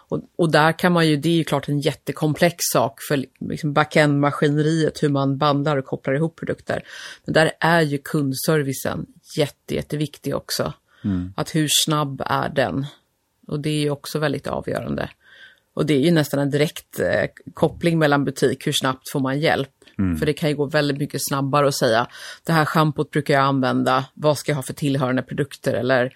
[0.10, 3.74] och, och, där kan man ju, det är ju klart en jättekomplex sak för liksom
[3.74, 6.84] backend-maskineriet, hur man bandlar och kopplar ihop produkter.
[7.26, 9.06] Men där är ju kundservicen
[9.38, 10.74] jätte, jätteviktig också.
[11.04, 11.34] Mm.
[11.36, 12.86] Att hur snabb är den?
[13.48, 15.10] Och det är ju också väldigt avgörande.
[15.78, 19.40] Och det är ju nästan en direkt eh, koppling mellan butik, hur snabbt får man
[19.40, 19.70] hjälp?
[20.00, 20.18] Mm.
[20.18, 22.08] För det kan ju gå väldigt mycket snabbare att säga,
[22.44, 25.74] det här schampot brukar jag använda, vad ska jag ha för tillhörande produkter?
[25.74, 26.14] Eller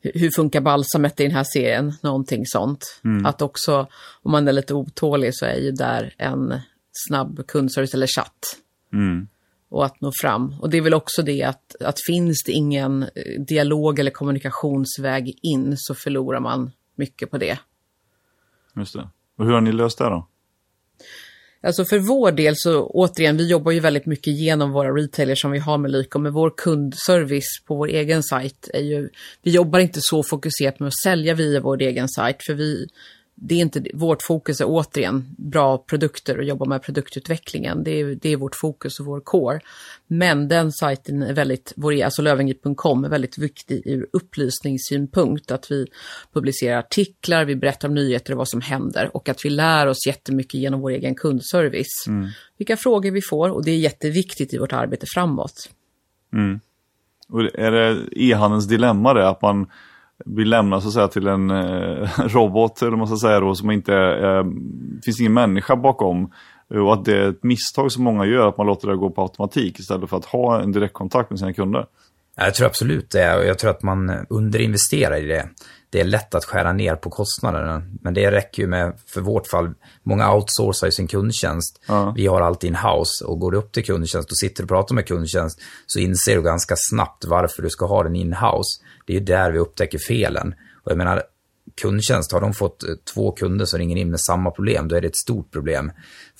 [0.00, 1.92] hur funkar balsamet i den här serien?
[2.02, 3.00] Någonting sånt.
[3.04, 3.26] Mm.
[3.26, 3.86] Att också,
[4.22, 6.54] om man är lite otålig så är ju där en
[7.08, 8.58] snabb kundservice eller chatt.
[8.92, 9.28] Mm.
[9.68, 10.54] Och att nå fram.
[10.60, 13.08] Och det är väl också det att, att finns det ingen eh,
[13.48, 17.58] dialog eller kommunikationsväg in så förlorar man mycket på det.
[18.76, 19.08] Just det.
[19.38, 20.28] Och hur har ni löst det då?
[21.62, 25.50] Alltså för vår del så återigen, vi jobbar ju väldigt mycket genom våra retailers som
[25.50, 29.08] vi har med Lyko, men vår kundservice på vår egen sajt är ju,
[29.42, 32.86] vi jobbar inte så fokuserat med att sälja via vår egen sajt, för vi,
[33.44, 37.84] det är inte, vårt fokus är återigen bra produkter och jobba med produktutvecklingen.
[37.84, 39.60] Det är, det är vårt fokus och vår core.
[40.06, 45.50] Men den sajten är väldigt, vår, alltså lövengrip.com är väldigt viktig ur upplysningssynpunkt.
[45.50, 45.86] Att vi
[46.32, 50.06] publicerar artiklar, vi berättar om nyheter och vad som händer och att vi lär oss
[50.06, 52.06] jättemycket genom vår egen kundservice.
[52.06, 52.28] Mm.
[52.58, 55.70] Vilka frågor vi får och det är jätteviktigt i vårt arbete framåt.
[56.32, 56.60] Mm.
[57.28, 59.66] Och är det e-handelns dilemma det, att man
[60.24, 63.70] blir lämnad så att säga till en eh, robot, eller man ska säga då, som
[63.70, 64.44] inte eh,
[65.04, 66.32] finns ingen människa bakom.
[66.74, 69.22] Och att det är ett misstag som många gör, att man låter det gå på
[69.22, 71.86] automatik istället för att ha en direktkontakt med sina kunder.
[72.36, 75.48] Jag tror absolut det och jag tror att man underinvesterar i det.
[75.90, 79.46] Det är lätt att skära ner på kostnaderna, men det räcker ju med, för vårt
[79.46, 81.80] fall, många outsourcar ju sin kundtjänst.
[81.86, 82.12] Ja.
[82.16, 85.06] Vi har allt in-house och går du upp till kundtjänst och sitter och pratar med
[85.06, 88.82] kundtjänst så inser du ganska snabbt varför du ska ha den in-house.
[89.06, 90.54] Det är ju där vi upptäcker felen.
[90.84, 91.22] Och jag menar,
[91.80, 95.00] kundtjänst, har de fått eh, två kunder som ringer in med samma problem, då är
[95.00, 95.92] det ett stort problem.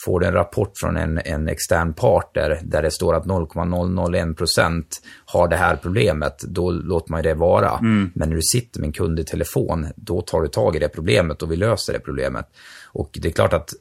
[0.04, 4.84] Får du en rapport från en, en extern partner där det står att 0,001%
[5.24, 7.78] har det här problemet, då låter man det vara.
[7.78, 8.10] Mm.
[8.14, 10.88] Men när du sitter med en kund i telefon, då tar du tag i det
[10.88, 12.46] problemet och vi löser det problemet.
[12.92, 13.72] Och det är klart att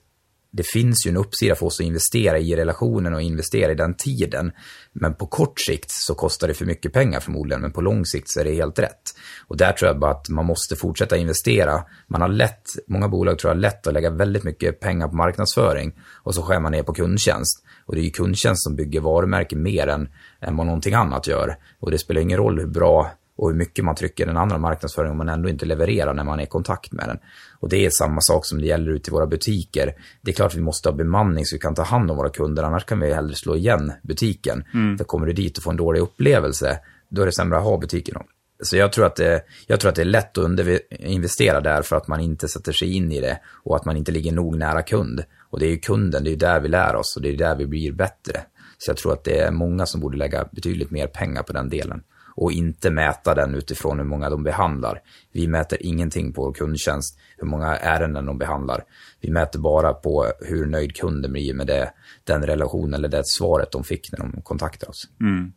[0.54, 3.94] det finns ju en uppsida för oss att investera i relationen och investera i den
[3.94, 4.52] tiden.
[4.94, 8.30] Men på kort sikt så kostar det för mycket pengar förmodligen, men på lång sikt
[8.30, 9.02] så är det helt rätt.
[9.48, 11.84] Och där tror jag bara att man måste fortsätta investera.
[12.08, 15.16] Man har lätt, många bolag tror jag har lätt att lägga väldigt mycket pengar på
[15.16, 15.94] marknadsföring
[16.24, 17.64] och så skär man ner på kundtjänst.
[17.86, 20.10] Och det är ju kundtjänst som bygger varumärken mer än,
[20.42, 21.58] än vad någonting annat gör.
[21.80, 23.12] Och det spelar ingen roll hur bra
[23.42, 26.40] och hur mycket man trycker den andra marknadsföringen om man ändå inte levererar när man
[26.40, 27.18] är i kontakt med den.
[27.60, 29.94] Och det är samma sak som det gäller ute i våra butiker.
[30.22, 32.30] Det är klart att vi måste ha bemanning så vi kan ta hand om våra
[32.30, 34.64] kunder, annars kan vi hellre slå igen butiken.
[34.74, 34.98] Mm.
[34.98, 36.80] För kommer du dit och får en dålig upplevelse,
[37.10, 38.16] då är det sämre att ha butiken.
[38.64, 41.96] Så jag tror, att det, jag tror att det är lätt att underinvestera där för
[41.96, 44.82] att man inte sätter sig in i det och att man inte ligger nog nära
[44.82, 45.24] kund.
[45.50, 47.38] Och det är ju kunden, det är ju där vi lär oss och det är
[47.38, 48.42] där vi blir bättre.
[48.78, 51.70] Så jag tror att det är många som borde lägga betydligt mer pengar på den
[51.70, 52.04] delen
[52.36, 55.02] och inte mäta den utifrån hur många de behandlar.
[55.32, 58.84] Vi mäter ingenting på vår kundtjänst, hur många ärenden de behandlar.
[59.22, 63.72] Vi mäter bara på hur nöjd kunden blir med det, den relationen eller det svaret
[63.72, 65.10] de fick när de kontaktade oss.
[65.22, 65.54] Mm.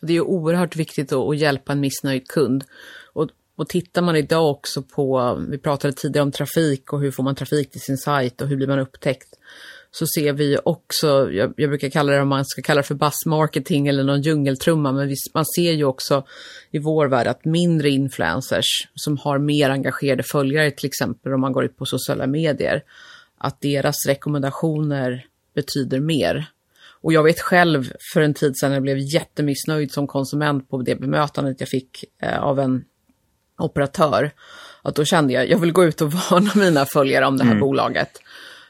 [0.00, 2.64] Det är ju oerhört viktigt att, att hjälpa en missnöjd kund.
[3.12, 7.22] Och, och tittar man idag också på, vi pratade tidigare om trafik och hur får
[7.22, 9.38] man trafik till sin sajt och hur blir man upptäckt.
[9.94, 12.94] Så ser vi också, jag, jag brukar kalla det om man ska kalla det för
[12.94, 16.26] buzzmarketing eller någon djungeltrumma, men vi, man ser ju också
[16.70, 21.52] i vår värld att mindre influencers som har mer engagerade följare, till exempel om man
[21.52, 22.82] går ut på sociala medier,
[23.38, 26.46] att deras rekommendationer betyder mer.
[27.02, 30.96] Och jag vet själv för en tid sedan jag blev jättemissnöjd som konsument på det
[30.96, 32.84] bemötandet jag fick eh, av en
[33.58, 34.30] operatör.
[34.82, 37.50] Att då kände jag, jag vill gå ut och varna mina följare om det här
[37.50, 37.60] mm.
[37.60, 38.18] bolaget.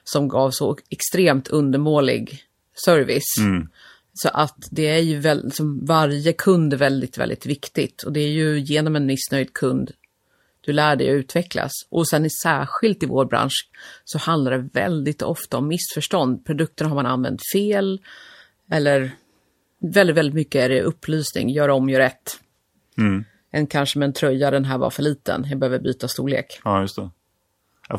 [0.04, 2.42] Som gav så extremt undermålig
[2.84, 3.38] service.
[3.40, 3.68] Mm.
[4.14, 8.02] Så att det är ju väl, som varje kund är väldigt, väldigt viktigt.
[8.02, 9.92] Och det är ju genom en missnöjd kund
[10.64, 11.72] du lär dig att utvecklas.
[11.90, 13.70] Och sen särskilt i vår bransch
[14.04, 16.44] så handlar det väldigt ofta om missförstånd.
[16.44, 18.00] Produkterna har man använt fel
[18.70, 19.10] eller
[19.78, 22.40] väldigt, väldigt mycket är det upplysning, gör om, gör rätt.
[22.98, 23.24] Mm.
[23.52, 26.60] Än kanske med en tröja, den här var för liten, jag behöver byta storlek.
[26.64, 27.10] Ja, just det.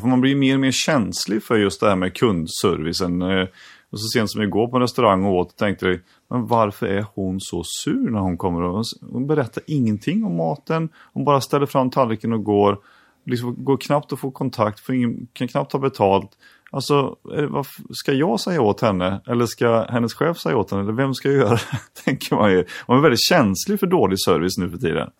[0.00, 3.22] För man blir mer och mer känslig för just det här med kundservicen.
[3.22, 3.46] Eh,
[3.90, 6.86] och så sent som igår på en restaurang och åt och tänkte jag, men varför
[6.86, 8.84] är hon så sur när hon kommer?
[9.12, 12.78] Hon berättar ingenting om maten, hon bara ställer fram tallriken och går.
[13.26, 16.30] Liksom går knappt att få kontakt, får ingen, kan knappt ta betalt.
[16.70, 19.20] Alltså, eh, vad, ska jag säga åt henne?
[19.26, 20.82] Eller ska hennes chef säga åt henne?
[20.82, 21.58] Eller vem ska jag göra?
[22.04, 22.64] Tänker man ju.
[22.88, 25.10] Man är väldigt känslig för dålig service nu för tiden.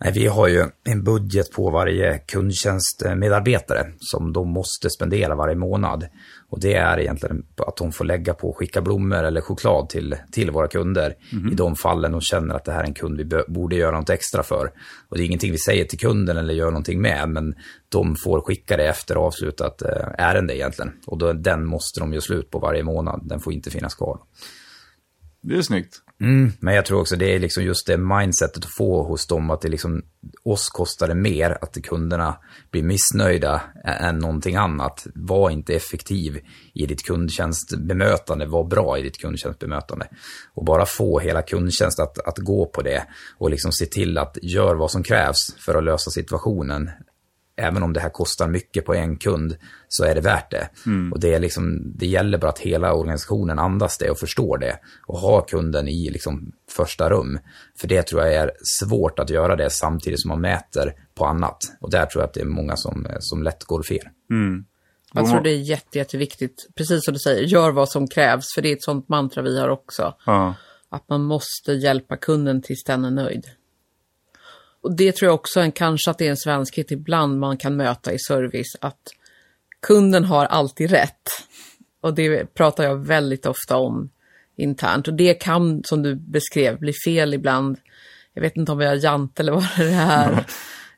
[0.00, 6.08] Nej, vi har ju en budget på varje kundtjänstmedarbetare som de måste spendera varje månad.
[6.48, 10.16] Och det är egentligen att de får lägga på och skicka blommor eller choklad till,
[10.32, 11.52] till våra kunder mm.
[11.52, 14.10] i de fallen de känner att det här är en kund vi borde göra något
[14.10, 14.72] extra för.
[15.08, 17.54] Och det är ingenting vi säger till kunden eller gör någonting med, men
[17.88, 20.92] de får skicka det efter avslutat eh, ärende egentligen.
[21.06, 24.18] Och då, den måste de göra slut på varje månad, den får inte finnas kvar.
[25.42, 26.02] Det är snyggt.
[26.20, 29.50] Mm, men jag tror också det är liksom just det mindsetet att få hos dem
[29.50, 30.02] att det liksom
[30.44, 32.36] oss kostar det mer att kunderna
[32.70, 35.06] blir missnöjda än någonting annat.
[35.14, 36.40] Var inte effektiv
[36.74, 40.08] i ditt kundtjänstbemötande, var bra i ditt kundtjänstbemötande.
[40.54, 43.06] Och bara få hela kundtjänst att, att gå på det
[43.38, 46.90] och liksom se till att gör vad som krävs för att lösa situationen
[47.58, 49.56] även om det här kostar mycket på en kund
[49.88, 50.68] så är det värt det.
[50.86, 51.12] Mm.
[51.12, 54.78] Och det, är liksom, det gäller bara att hela organisationen andas det och förstår det
[55.06, 57.38] och har kunden i liksom första rum.
[57.80, 58.50] För det tror jag är
[58.80, 61.58] svårt att göra det samtidigt som man mäter på annat.
[61.80, 64.08] Och där tror jag att det är många som, som lätt går fel.
[64.30, 64.64] Mm.
[65.12, 68.62] Jag tror det är jätte, jätteviktigt, precis som du säger, gör vad som krävs, för
[68.62, 70.14] det är ett sånt mantra vi har också.
[70.26, 70.54] Ja.
[70.90, 73.46] Att man måste hjälpa kunden tills den är nöjd.
[74.80, 77.76] Och det tror jag också en, kanske att det är en svenskhet ibland man kan
[77.76, 79.02] möta i service, att
[79.82, 81.28] kunden har alltid rätt.
[82.00, 84.10] Och det pratar jag väldigt ofta om
[84.56, 85.08] internt.
[85.08, 87.78] Och det kan, som du beskrev, bli fel ibland.
[88.34, 90.46] Jag vet inte om vi har jant eller vad det är.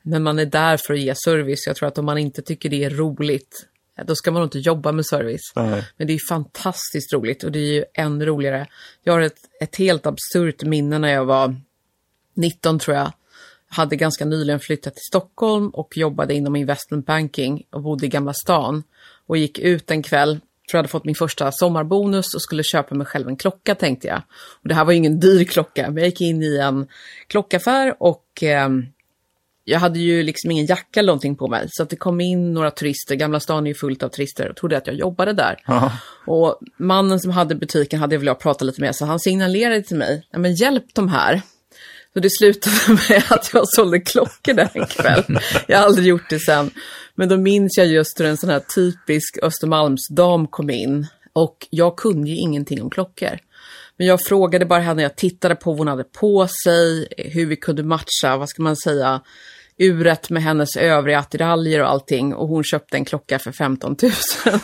[0.03, 1.67] Men man är där för att ge service.
[1.67, 3.67] Jag tror att om man inte tycker det är roligt,
[4.05, 5.51] då ska man inte jobba med service.
[5.55, 5.87] Nej.
[5.97, 8.67] Men det är fantastiskt roligt och det är ju ännu roligare.
[9.03, 11.55] Jag har ett, ett helt absurt minne när jag var
[12.35, 13.11] 19 tror jag
[13.71, 18.33] hade ganska nyligen flyttat till Stockholm och jobbade inom investment banking och bodde i Gamla
[18.33, 18.83] stan.
[19.27, 20.41] Och gick ut en kväll, tror
[20.71, 24.21] jag hade fått min första sommarbonus och skulle köpa mig själv en klocka tänkte jag.
[24.61, 26.87] Och det här var ju ingen dyr klocka, men jag gick in i en
[27.27, 28.69] klockaffär och eh,
[29.63, 31.67] jag hade ju liksom ingen jacka eller någonting på mig.
[31.69, 34.55] Så att det kom in några turister, Gamla stan är ju fullt av turister, och
[34.55, 35.63] trodde att jag jobbade där.
[35.67, 35.91] Aha.
[36.27, 39.97] Och mannen som hade butiken hade jag velat prata lite med, så han signalerade till
[39.97, 41.41] mig, men hjälp de här.
[42.13, 42.75] Så det slutade
[43.09, 45.39] med att jag sålde klockor där en kväll.
[45.67, 46.71] Jag har aldrig gjort det sen.
[47.15, 51.07] Men då minns jag just hur en sån här typisk Östermalmsdam kom in.
[51.33, 53.39] Och jag kunde ju ingenting om klockor.
[53.97, 57.55] Men jag frågade bara henne, jag tittade på vad hon hade på sig, hur vi
[57.55, 59.21] kunde matcha, vad ska man säga,
[59.81, 64.11] uret med hennes övriga attiraljer och allting och hon köpte en klocka för 15 000.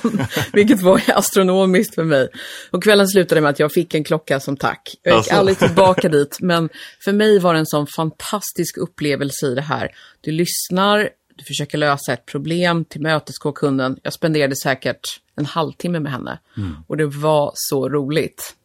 [0.53, 2.29] Vilket var astronomiskt för mig.
[2.71, 4.95] Och kvällen slutade med att jag fick en klocka som tack.
[5.03, 5.35] Jag gick alltså.
[5.35, 6.69] aldrig tillbaka dit, men
[7.03, 9.91] för mig var det en sån fantastisk upplevelse i det här.
[10.21, 13.97] Du lyssnar, du försöker lösa ett problem, tillmötesgå kunden.
[14.03, 15.01] Jag spenderade säkert
[15.35, 16.75] en halvtimme med henne mm.
[16.87, 18.55] och det var så roligt.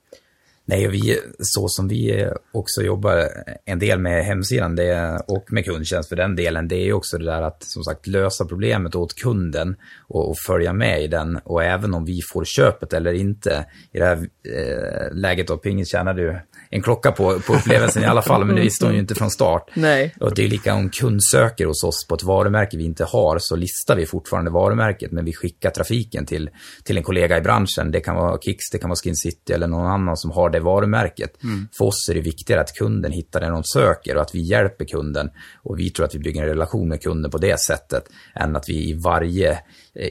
[0.65, 3.29] Nej, vi, så som vi också jobbar
[3.65, 7.19] en del med hemsidan det, och med kundtjänst för den delen, det är ju också
[7.19, 9.77] det där att som sagt lösa problemet åt kunden
[10.09, 11.37] och, och, följa med i den.
[11.45, 15.91] Och även om vi får köpet eller inte, i det här eh, läget då, Pingis
[15.91, 16.39] tjänade ju
[16.75, 19.31] en klocka på, på upplevelsen i alla fall, men det visste hon ju inte från
[19.31, 19.71] start.
[19.75, 20.15] Nej.
[20.21, 23.39] Och det är lika om kund söker hos oss på ett varumärke vi inte har,
[23.39, 26.51] så listar vi fortfarande varumärket, men vi skickar trafiken till,
[26.85, 27.91] till en kollega i branschen.
[27.91, 30.61] Det kan vara Kicks, det kan vara Skin City eller någon annan som har det
[30.61, 31.43] varumärket.
[31.43, 31.69] Mm.
[31.79, 34.85] För oss är det viktigare att kunden hittar det de söker och att vi hjälper
[34.85, 35.31] kunden.
[35.63, 38.05] Och vi tror att vi bygger en relation med kunden på det sättet,
[38.35, 39.59] än att vi i varje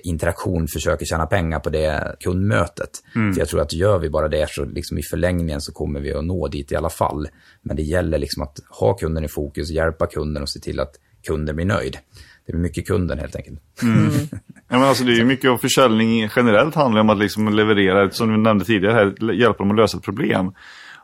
[0.03, 2.89] interaktion försöker tjäna pengar på det kundmötet.
[3.15, 3.33] Mm.
[3.33, 6.13] För jag tror att gör vi bara det så liksom i förlängningen så kommer vi
[6.13, 7.27] att nå dit i alla fall.
[7.61, 10.91] Men det gäller liksom att ha kunden i fokus, hjälpa kunden och se till att
[11.27, 11.97] kunden blir nöjd.
[12.45, 13.59] Det blir mycket kunden helt enkelt.
[13.83, 14.11] Mm.
[14.31, 18.11] ja, men alltså, det är ju mycket av försäljning generellt handlar om att liksom leverera,
[18.11, 20.53] som du nämnde tidigare, här, hjälpa dem att lösa ett problem.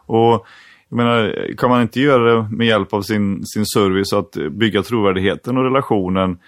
[0.05, 0.45] Och
[0.89, 4.83] jag menar, kan man inte göra det med hjälp av sin, sin service att bygga
[4.83, 6.39] trovärdigheten och relationen?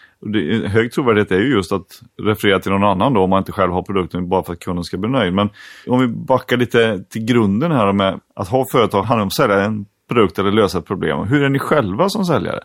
[0.65, 3.71] hög trovärdighet är ju just att referera till någon annan då om man inte själv
[3.71, 5.33] har produkten bara för att kunden ska bli nöjd.
[5.33, 5.49] Men
[5.87, 9.63] om vi backar lite till grunden här med att ha företag handlar om att sälja
[9.63, 11.27] en produkt eller lösa ett problem.
[11.27, 12.59] Hur är ni själva som säljare?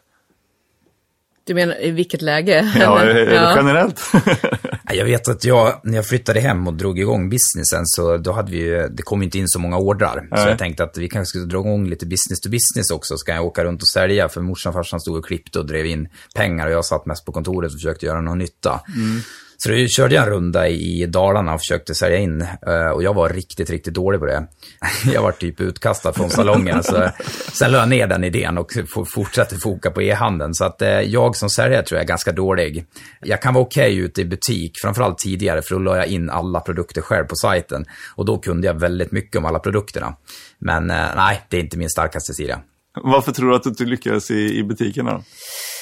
[1.47, 2.73] Du menar i vilket läge?
[2.81, 3.57] Ja, ja.
[3.57, 4.01] generellt.
[4.93, 8.53] jag vet att jag, när jag flyttade hem och drog igång businessen, så då hade
[8.53, 10.29] vi det kom inte in så många ordrar.
[10.31, 10.43] Nej.
[10.43, 13.25] Så jag tänkte att vi kanske skulle dra igång lite business to business också, så
[13.25, 14.29] kan jag åka runt och sälja.
[14.29, 17.25] För morsan och farsan stod och klippte och drev in pengar och jag satt mest
[17.25, 18.81] på kontoret och försökte göra någon nytta.
[18.97, 19.21] Mm.
[19.65, 22.41] Så då körde jag en runda i Dalarna och försökte sälja in.
[22.43, 24.47] Eh, och jag var riktigt, riktigt dålig på det.
[25.13, 26.83] Jag var typ utkastad från salongen.
[26.83, 27.11] så,
[27.53, 28.73] sen lade jag ner den idén och
[29.15, 30.55] fortsatte foka på e-handeln.
[30.55, 32.87] Så att eh, jag som säljare tror jag är ganska dålig.
[33.21, 36.31] Jag kan vara okej okay ute i butik, framförallt tidigare, för då la jag in
[36.31, 37.85] alla produkter själv på sajten.
[38.15, 40.17] Och då kunde jag väldigt mycket om alla produkterna.
[40.59, 42.61] Men eh, nej, det är inte min starkaste sida.
[43.03, 45.23] Varför tror du att du inte lyckades i, i butikerna?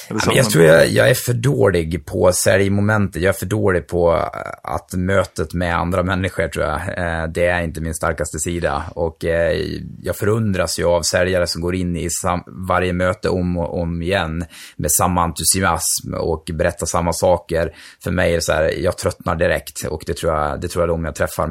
[0.09, 3.21] Ja, jag tror jag, jag, är för dålig på säljmomentet.
[3.21, 6.79] Jag är för dålig på eh, att mötet med andra människor, tror jag.
[6.79, 8.83] Eh, det är inte min starkaste sida.
[8.95, 9.65] Och eh,
[10.01, 12.09] jag förundras ju av säljare som går in i
[12.67, 14.45] varje möte om och om igen
[14.75, 17.75] med samma entusiasm och berättar samma saker.
[18.03, 19.85] För mig är det så här, jag tröttnar direkt.
[19.85, 21.43] Och det tror jag, det tror jag de jag träffar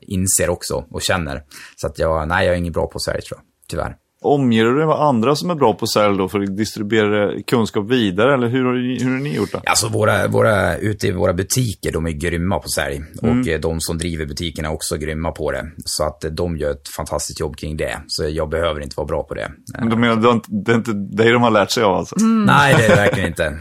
[0.00, 1.42] inser också och känner.
[1.76, 3.44] Så att jag, nej, jag är inget bra på sälj, tror jag.
[3.68, 4.05] Tyvärr.
[4.26, 7.90] Omger du dig med andra som är bra på sälj då för att distribuera kunskap
[7.90, 8.34] vidare?
[8.34, 9.60] Eller hur har, hur har ni gjort det?
[9.66, 13.02] Alltså våra, våra, ute i våra butiker, de är grymma på sälj.
[13.22, 13.40] Mm.
[13.40, 15.66] Och eh, de som driver butikerna är också grymma på det.
[15.84, 18.00] Så att eh, de gör ett fantastiskt jobb kring det.
[18.06, 19.50] Så jag behöver inte vara bra på det.
[19.78, 22.16] Men du menar, det är inte dig de har lärt sig av alltså?
[22.20, 22.44] Mm.
[22.44, 23.58] Nej, det är det verkligen inte.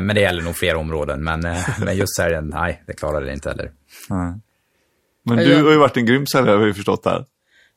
[0.00, 1.24] Men det gäller nog fler områden.
[1.24, 3.70] Men, eh, men just säljen, nej, det klarar det inte heller.
[4.10, 4.40] Mm.
[5.24, 7.24] Men du har ju varit en grym säljare har vi förstått här.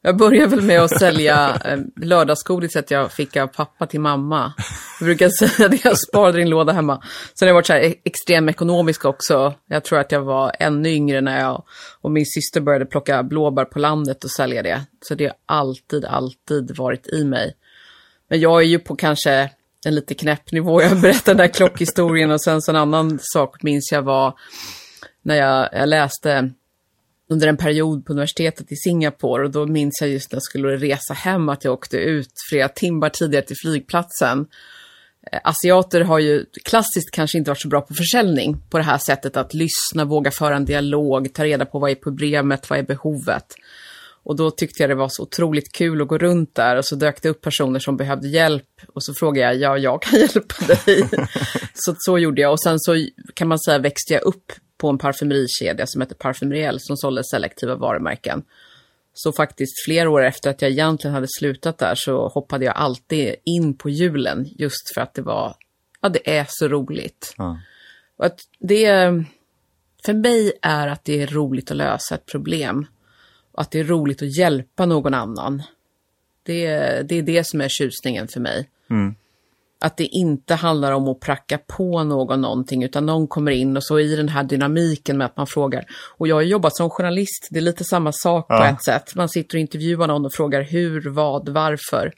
[0.04, 4.54] Jag började väl med att sälja eh, lördagsgodiset jag fick av pappa till mamma.
[5.00, 7.04] Jag brukar säga det, jag sparade i en låda hemma.
[7.40, 9.54] Sen har jag varit så här e- extrem ekonomisk också.
[9.66, 11.64] Jag tror att jag var ännu yngre när jag
[12.02, 14.82] och min syster började plocka blåbär på landet och sälja det.
[15.02, 17.56] Så det har alltid, alltid varit i mig.
[18.30, 19.50] Men jag är ju på kanske
[19.86, 20.82] en lite knäpp nivå.
[20.82, 24.34] Jag berättade den där klockhistorien och sen så en annan sak minns jag var
[25.24, 26.52] när jag, jag läste
[27.32, 30.78] under en period på universitetet i Singapore och då minns jag just när jag skulle
[30.78, 34.48] resa hem att jag åkte ut flera timmar tidigare till flygplatsen.
[35.32, 38.98] Eh, asiater har ju klassiskt kanske inte varit så bra på försäljning på det här
[38.98, 42.84] sättet att lyssna, våga föra en dialog, ta reda på vad är problemet, vad är
[42.84, 43.56] behovet.
[44.24, 46.96] Och då tyckte jag det var så otroligt kul att gå runt där och så
[46.96, 50.66] dök det upp personer som behövde hjälp och så frågade jag, ja, jag kan hjälpa
[50.66, 51.10] dig.
[51.74, 54.52] så så gjorde jag och sen så kan man säga växte jag upp
[54.82, 58.44] på en parfymerikedja som heter Parfymeriel som sålde selektiva varumärken.
[59.14, 63.36] Så faktiskt flera år efter att jag egentligen hade slutat där så hoppade jag alltid
[63.44, 65.56] in på julen just för att det var,
[66.02, 67.34] ja det är så roligt.
[67.38, 67.60] Ja.
[68.18, 68.88] Och att det,
[70.06, 72.86] för mig är att det är roligt att lösa ett problem.
[73.52, 75.64] Och att det är roligt att hjälpa någon annan.
[76.44, 76.68] Det,
[77.10, 78.70] det är det som är tjusningen för mig.
[78.90, 79.16] Mm
[79.82, 83.84] att det inte handlar om att pracka på någon någonting, utan någon kommer in och
[83.84, 85.86] så i den här dynamiken med att man frågar.
[86.18, 88.58] Och jag har jobbat som journalist, det är lite samma sak ja.
[88.58, 89.16] på ett sätt.
[89.16, 92.14] Man sitter och intervjuar någon och frågar hur, vad, varför.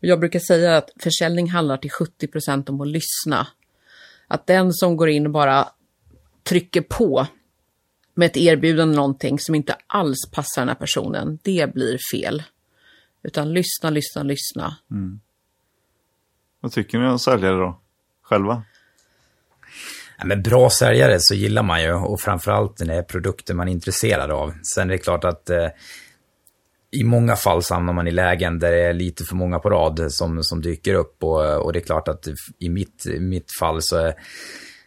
[0.00, 3.46] Och jag brukar säga att försäljning handlar till 70 procent om att lyssna.
[4.28, 5.68] Att den som går in och bara
[6.42, 7.26] trycker på
[8.14, 12.42] med ett erbjudande någonting som inte alls passar den här personen, det blir fel.
[13.22, 14.76] Utan lyssna, lyssna, lyssna.
[14.90, 15.20] Mm.
[16.62, 17.80] Vad tycker ni om säljare då?
[18.22, 18.62] Själva?
[20.18, 23.68] Ja, men bra säljare så gillar man ju och framförallt när det är produkter man
[23.68, 24.54] är intresserad av.
[24.74, 25.68] Sen är det klart att eh,
[26.90, 29.70] i många fall så hamnar man i lägen där det är lite för många på
[29.70, 33.82] rad som, som dyker upp och, och det är klart att i mitt, mitt fall
[33.82, 34.14] så är,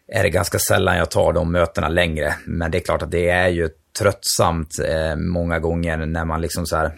[0.07, 2.35] är det ganska sällan jag tar de mötena längre.
[2.45, 3.69] Men det är klart att det är ju
[3.99, 6.97] tröttsamt eh, många gånger när man liksom så här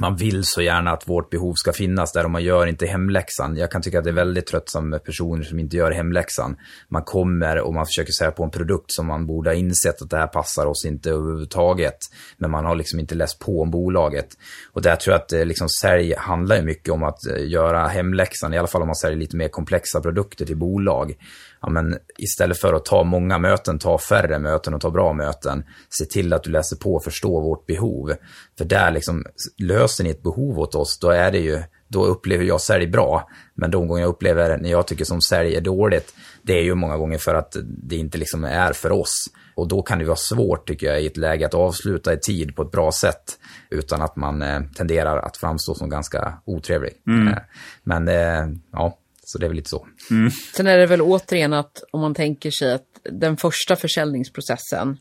[0.00, 3.56] man vill så gärna att vårt behov ska finnas där och man gör inte hemläxan.
[3.56, 6.56] Jag kan tycka att det är väldigt tröttsamt med personer som inte gör hemläxan.
[6.88, 10.10] Man kommer och man försöker sälja på en produkt som man borde ha insett att
[10.10, 11.98] det här passar oss inte överhuvudtaget.
[12.36, 14.28] Men man har liksom inte läst på om bolaget.
[14.72, 17.86] Och där tror jag att eh, liksom, sälj handlar ju mycket om att eh, göra
[17.86, 21.14] hemläxan, i alla fall om man säljer lite mer komplexa produkter till bolag
[21.60, 25.64] ja, men istället för att ta många möten, ta färre möten och ta bra möten.
[25.98, 28.12] Se till att du läser på och förstår vårt behov.
[28.58, 29.24] För där liksom,
[29.58, 33.28] löser ni ett behov åt oss, då är det ju, då upplever jag sälj bra.
[33.54, 36.74] Men de gånger jag upplever när jag tycker som sälj är dåligt, det är ju
[36.74, 39.28] många gånger för att det inte liksom är för oss.
[39.54, 42.56] Och då kan det vara svårt, tycker jag, i ett läge att avsluta i tid
[42.56, 43.38] på ett bra sätt.
[43.70, 46.92] Utan att man eh, tenderar att framstå som ganska otrevlig.
[47.06, 47.28] Mm.
[47.28, 47.38] Eh,
[47.82, 48.98] men eh, ja,
[49.28, 49.86] så det är väl lite så.
[50.10, 50.30] Mm.
[50.30, 54.98] Sen är det väl återigen att om man tänker sig att den första försäljningsprocessen,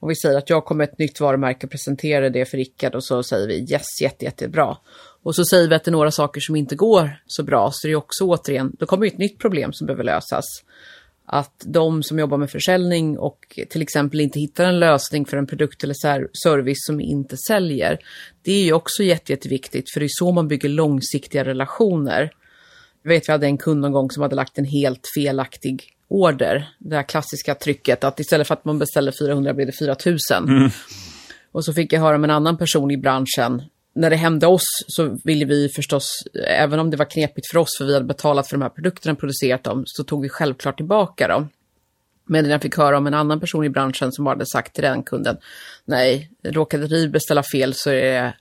[0.00, 3.04] om vi säger att jag kommer ett nytt varumärke och presenterar det för Rickard och
[3.04, 4.76] så säger vi yes, jätte, jättebra.
[5.22, 7.86] Och så säger vi att det är några saker som inte går så bra, så
[7.86, 10.44] det är också återigen, då kommer ett nytt problem som behöver lösas.
[11.28, 15.46] Att de som jobbar med försäljning och till exempel inte hittar en lösning för en
[15.46, 15.94] produkt eller
[16.42, 17.98] service som inte säljer.
[18.42, 22.30] Det är ju också jätte, jätteviktigt, för det är så man bygger långsiktiga relationer.
[23.06, 26.68] Jag vet vi hade en kund någon gång som hade lagt en helt felaktig order.
[26.78, 30.48] Det här klassiska trycket att istället för att man beställer 400 blir det 4000.
[30.48, 30.70] Mm.
[31.52, 33.62] Och så fick jag höra om en annan person i branschen.
[33.94, 37.78] När det hände oss så ville vi förstås, även om det var knepigt för oss
[37.78, 40.76] för vi hade betalat för de här produkterna och producerat dem, så tog vi självklart
[40.76, 41.48] tillbaka dem.
[42.24, 44.84] Men när jag fick höra om en annan person i branschen som hade sagt till
[44.84, 45.36] den kunden,
[45.84, 48.34] nej, råkade vi beställa fel så är det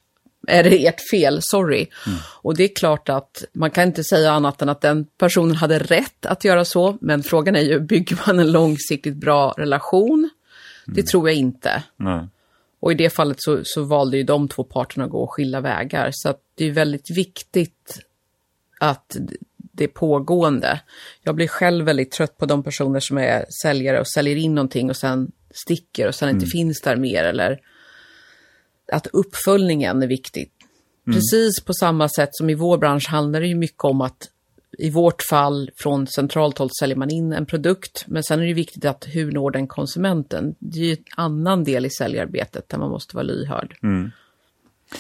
[0.47, 1.87] är det ert fel, sorry.
[2.07, 2.19] Mm.
[2.41, 5.79] Och det är klart att man kan inte säga annat än att den personen hade
[5.79, 10.29] rätt att göra så, men frågan är ju, bygger man en långsiktigt bra relation?
[10.87, 10.95] Mm.
[10.95, 11.83] Det tror jag inte.
[11.97, 12.27] Nej.
[12.79, 15.61] Och i det fallet så, så, valde ju de två parterna att gå och skilja
[15.61, 17.99] vägar, så att det är väldigt viktigt
[18.79, 19.17] att
[19.57, 20.81] det är pågående.
[21.23, 24.89] Jag blir själv väldigt trött på de personer som är säljare och säljer in någonting
[24.89, 26.41] och sen sticker och sen mm.
[26.41, 27.59] inte finns där mer eller
[28.91, 30.51] att uppföljningen är viktig.
[31.07, 31.15] Mm.
[31.15, 34.29] Precis på samma sätt som i vår bransch handlar det ju mycket om att
[34.77, 38.53] i vårt fall från centralt håll säljer man in en produkt, men sen är det
[38.53, 40.55] viktigt att hur når den konsumenten?
[40.59, 43.75] Det är ju en annan del i säljarbetet där man måste vara lyhörd.
[43.83, 44.11] Mm.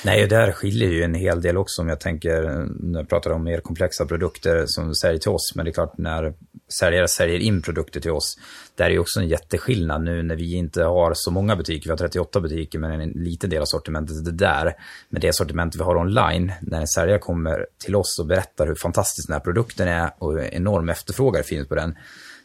[0.03, 3.43] Nej, där skiljer ju en hel del också om jag tänker, när jag pratar om
[3.43, 6.33] mer komplexa produkter som säljer till oss, men det är klart när
[6.79, 8.37] säljare säljer in produkter till oss,
[8.75, 11.89] där är ju också en jätteskillnad nu när vi inte har så många butiker, vi
[11.89, 14.73] har 38 butiker, men en liten del av sortimentet är det där.
[15.09, 18.75] Men det sortiment vi har online, när en säljare kommer till oss och berättar hur
[18.75, 21.95] fantastisk den här produkten är och hur enorm efterfrågan finns på den,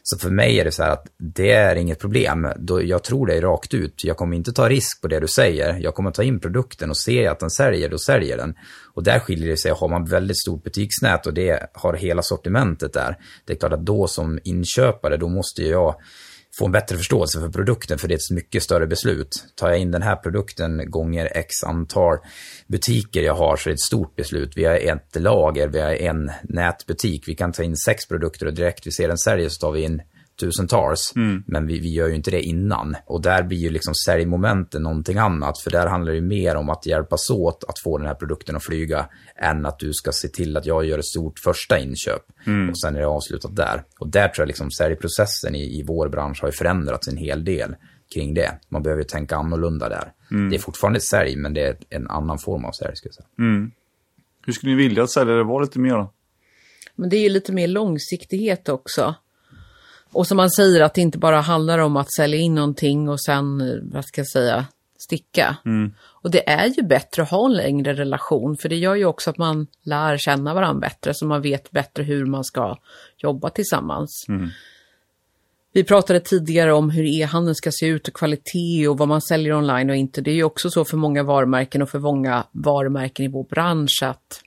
[0.03, 2.47] så för mig är det så här att det är inget problem.
[2.83, 4.03] jag tror dig rakt ut.
[4.03, 5.77] Jag kommer inte ta risk på det du säger.
[5.79, 8.55] Jag kommer ta in produkten och se att den säljer, då säljer den.
[8.93, 9.71] Och där skiljer det sig.
[9.71, 13.17] Har man väldigt stort butiksnät och det har hela sortimentet där.
[13.45, 15.95] Det är klart att då som inköpare, då måste jag
[16.61, 19.45] få en bättre förståelse för produkten, för det är ett mycket större beslut.
[19.55, 22.17] Tar jag in den här produkten gånger x antal
[22.67, 24.51] butiker jag har så är det ett stort beslut.
[24.55, 27.27] Vi har ett lager, vi har en nätbutik.
[27.27, 29.81] Vi kan ta in sex produkter och direkt vi ser den säljer så tar vi
[29.81, 30.01] in
[30.45, 31.13] tusentals.
[31.15, 31.43] Mm.
[31.47, 32.95] Men vi, vi gör ju inte det innan.
[33.05, 35.59] Och där blir ju liksom säljmomenten någonting annat.
[35.59, 38.63] För där handlar det mer om att hjälpas åt att få den här produkten att
[38.63, 39.05] flyga.
[39.35, 42.21] Än att du ska se till att jag gör ett stort första inköp.
[42.47, 42.69] Mm.
[42.69, 43.83] Och sen är det avslutat där.
[43.99, 47.45] Och där tror jag liksom säljprocessen i, i vår bransch har ju förändrats en hel
[47.45, 47.75] del
[48.13, 48.59] kring det.
[48.69, 50.13] Man behöver tänka annorlunda där.
[50.31, 50.49] Mm.
[50.49, 52.95] Det är fortfarande sälj, men det är en annan form av sälj.
[52.95, 53.27] Ska jag säga.
[53.39, 53.71] Mm.
[54.45, 56.13] Hur skulle ni vilja att säljare var lite mer då?
[56.95, 59.15] Men det är ju lite mer långsiktighet också.
[60.11, 63.21] Och som man säger att det inte bara handlar om att sälja in någonting och
[63.21, 63.59] sen,
[63.91, 64.65] vad ska jag säga,
[64.99, 65.57] sticka.
[65.65, 65.93] Mm.
[66.01, 69.29] Och det är ju bättre att ha en längre relation, för det gör ju också
[69.29, 72.77] att man lär känna varandra bättre, så man vet bättre hur man ska
[73.17, 74.25] jobba tillsammans.
[74.29, 74.49] Mm.
[75.73, 79.53] Vi pratade tidigare om hur e-handeln ska se ut och kvalitet och vad man säljer
[79.53, 80.21] online och inte.
[80.21, 84.03] Det är ju också så för många varumärken och för många varumärken i vår bransch
[84.03, 84.41] att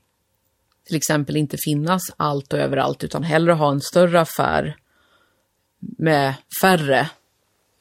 [0.87, 4.77] till exempel inte finnas allt och överallt utan hellre ha en större affär
[5.99, 7.11] med färre.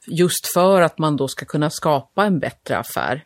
[0.06, 3.24] Just för att man då ska kunna skapa en bättre affär.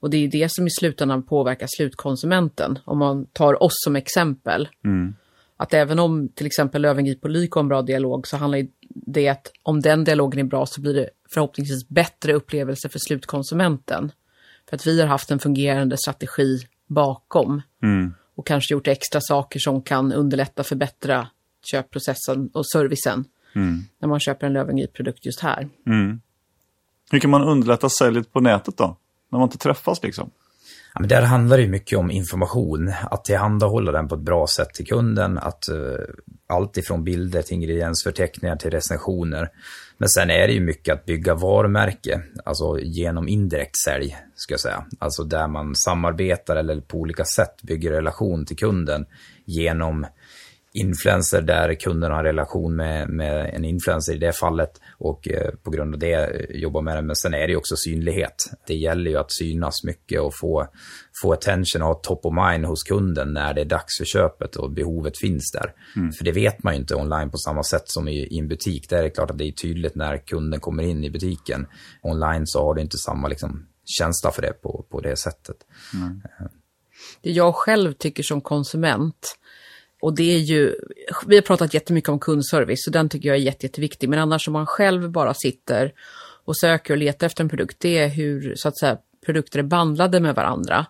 [0.00, 2.78] Och det är det som i slutändan påverkar slutkonsumenten.
[2.84, 4.68] Om man tar oss som exempel.
[4.84, 5.14] Mm.
[5.56, 9.28] Att även om till exempel Löwengrip och Lyko har en bra dialog så handlar det
[9.28, 14.12] att om den dialogen är bra så blir det förhoppningsvis bättre upplevelse för slutkonsumenten.
[14.68, 17.62] För att vi har haft en fungerande strategi bakom.
[17.82, 18.14] Mm.
[18.34, 21.28] Och kanske gjort extra saker som kan underlätta förbättra
[21.70, 23.24] köpprocessen och servicen.
[23.58, 23.84] Mm.
[24.00, 25.68] När man köper en Löwengrip-produkt just här.
[25.86, 26.20] Mm.
[27.10, 28.96] Hur kan man underlätta säljet på nätet då?
[29.30, 30.30] När man inte träffas liksom?
[30.94, 34.46] Ja, men där handlar det ju mycket om information, att tillhandahålla den på ett bra
[34.46, 35.96] sätt till kunden, att uh,
[36.48, 39.48] allt ifrån bilder till ingrediensförteckningar till recensioner.
[39.98, 44.60] Men sen är det ju mycket att bygga varumärke, alltså genom indirekt sälj, ska jag
[44.60, 44.84] säga.
[44.98, 49.06] Alltså där man samarbetar eller på olika sätt bygger relation till kunden
[49.44, 50.06] genom
[50.80, 55.70] influencer där kunden har relation med, med en influencer i det fallet och eh, på
[55.70, 57.02] grund av det eh, jobbar med det.
[57.02, 58.34] Men sen är det ju också synlighet.
[58.66, 60.66] Det gäller ju att synas mycket och få,
[61.22, 64.56] få attention och ha top of mind hos kunden när det är dags för köpet
[64.56, 65.72] och behovet finns där.
[65.96, 66.12] Mm.
[66.12, 68.88] För det vet man ju inte online på samma sätt som i, i en butik.
[68.88, 71.66] Där är det klart att det är tydligt när kunden kommer in i butiken.
[72.02, 75.56] Online så har du inte samma liksom, känsla för det på, på det sättet.
[75.94, 76.22] Mm.
[77.22, 79.38] Det jag själv tycker som konsument
[80.00, 80.74] och det är ju,
[81.26, 84.08] vi har pratat jättemycket om kundservice och den tycker jag är jätte, jätteviktig.
[84.08, 85.92] Men annars om man själv bara sitter
[86.44, 89.62] och söker och letar efter en produkt, det är hur så att säga produkter är
[89.62, 90.86] bandlade med varandra.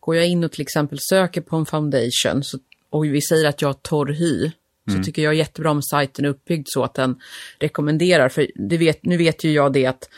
[0.00, 2.58] Går jag in och till exempel söker på en foundation så,
[2.90, 4.50] och vi säger att jag har torr hy,
[4.86, 5.02] så mm.
[5.02, 7.20] tycker jag jättebra om sajten är uppbyggd så att den
[7.58, 8.28] rekommenderar.
[8.28, 10.08] För det vet, nu vet ju jag det att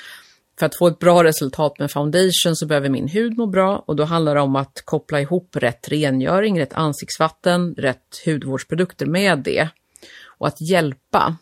[0.58, 3.96] för att få ett bra resultat med foundation så behöver min hud må bra och
[3.96, 9.68] då handlar det om att koppla ihop rätt rengöring, rätt ansiktsvatten, rätt hudvårdsprodukter med det.
[10.38, 11.36] Och att hjälpa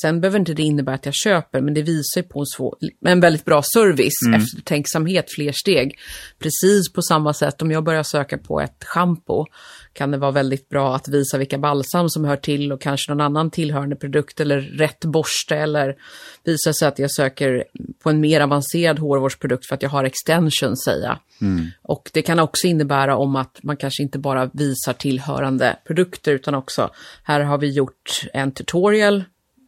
[0.00, 2.76] Sen behöver inte det innebära att jag köper, men det visar på en, svår,
[3.06, 4.40] en väldigt bra service, mm.
[4.40, 5.98] eftertänksamhet, fler steg.
[6.38, 9.46] Precis på samma sätt om jag börjar söka på ett schampo
[9.92, 13.20] kan det vara väldigt bra att visa vilka balsam som hör till och kanske någon
[13.20, 15.96] annan tillhörande produkt eller rätt borste eller
[16.44, 17.64] visa sig att jag söker
[18.02, 21.18] på en mer avancerad hårvårdsprodukt för att jag har extensions säga.
[21.40, 21.66] Mm.
[21.82, 26.54] Och det kan också innebära om att man kanske inte bara visar tillhörande produkter utan
[26.54, 26.90] också
[27.22, 29.24] här har vi gjort en tutorial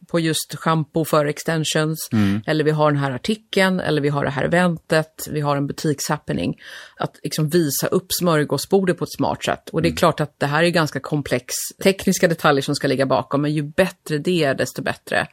[0.07, 2.09] på just shampoo för extensions.
[2.11, 2.41] Mm.
[2.47, 5.67] Eller vi har den här artikeln, eller vi har det här eventet, vi har en
[5.67, 6.57] butikshappening.
[6.97, 9.69] Att liksom visa upp smörgåsbordet på ett smart sätt.
[9.69, 9.97] Och det är mm.
[9.97, 11.53] klart att det här är ganska komplex
[11.83, 15.27] tekniska detaljer som ska ligga bakom, men ju bättre det är, desto bättre.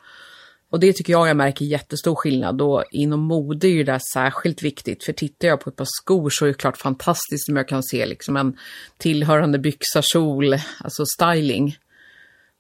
[0.75, 4.63] Och det tycker jag jag märker jättestor skillnad och inom mode är ju det särskilt
[4.63, 5.05] viktigt.
[5.05, 7.83] För tittar jag på ett par skor så är det klart fantastiskt om jag kan
[7.83, 8.57] se liksom en
[8.99, 11.77] tillhörande byxa, kjol, alltså styling.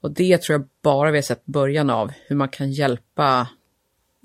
[0.05, 3.49] Och det tror jag bara vi har sett början av, hur man kan hjälpa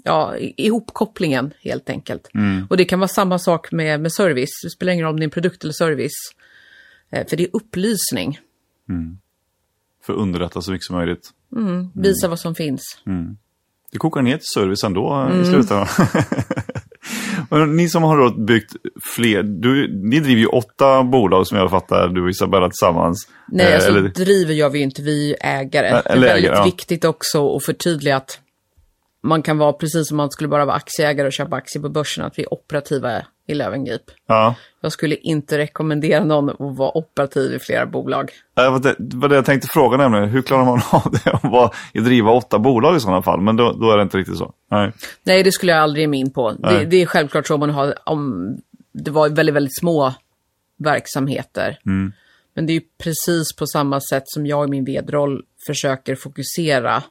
[0.03, 2.29] ja, ihopkopplingen helt enkelt.
[2.33, 2.67] Mm.
[2.69, 5.23] Och det kan vara samma sak med, med service, det spelar ingen roll om det
[5.23, 6.33] är en produkt eller service.
[7.09, 8.39] Eh, för det är upplysning.
[8.89, 9.17] Mm.
[10.05, 11.29] För att underlätta så mycket som möjligt.
[11.55, 11.91] Mm.
[11.95, 12.81] Visa vad som finns.
[13.05, 13.37] Mm.
[13.91, 15.61] Det kokar ner till service ändå i mm.
[17.49, 17.75] slutändan.
[17.75, 18.71] ni som har byggt
[19.15, 23.27] fler, du, ni driver ju åtta bolag som jag fattar, du och Isabella tillsammans.
[23.47, 24.01] Nej, eh, alltså eller...
[24.01, 25.87] driver gör vi ju inte, vi är ägare.
[25.87, 26.63] Eller, det är väldigt ägare, ja.
[26.63, 28.39] viktigt också att förtydliga att
[29.23, 32.25] man kan vara precis som man skulle bara vara aktieägare och köpa aktier på börsen,
[32.25, 34.01] att vi är operativa i Lövengrip.
[34.27, 34.55] Ja.
[34.81, 38.31] Jag skulle inte rekommendera någon att vara operativ i flera bolag.
[38.53, 38.69] Det
[39.15, 40.29] var det, jag tänkte fråga nämligen.
[40.29, 41.31] Hur klarar man av det?
[41.31, 43.41] Att vara, driva åtta bolag i sådana fall?
[43.41, 44.53] Men då, då är det inte riktigt så.
[44.71, 44.91] Nej,
[45.23, 46.51] Nej det skulle jag aldrig ge mig in på.
[46.51, 48.47] Det, det, är självklart så man har, om
[48.91, 50.13] det var väldigt, väldigt små
[50.77, 51.79] verksamheter.
[51.85, 52.13] Mm.
[52.53, 57.03] Men det är ju precis på samma sätt som jag i min vedroll försöker fokusera.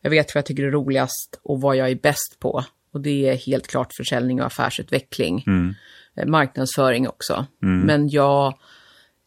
[0.00, 2.64] Jag vet vad jag tycker är roligast och vad jag är bäst på.
[2.94, 5.44] Och det är helt klart försäljning och affärsutveckling.
[5.46, 5.74] Mm.
[6.16, 7.46] Eh, marknadsföring också.
[7.62, 7.80] Mm.
[7.86, 8.58] Men jag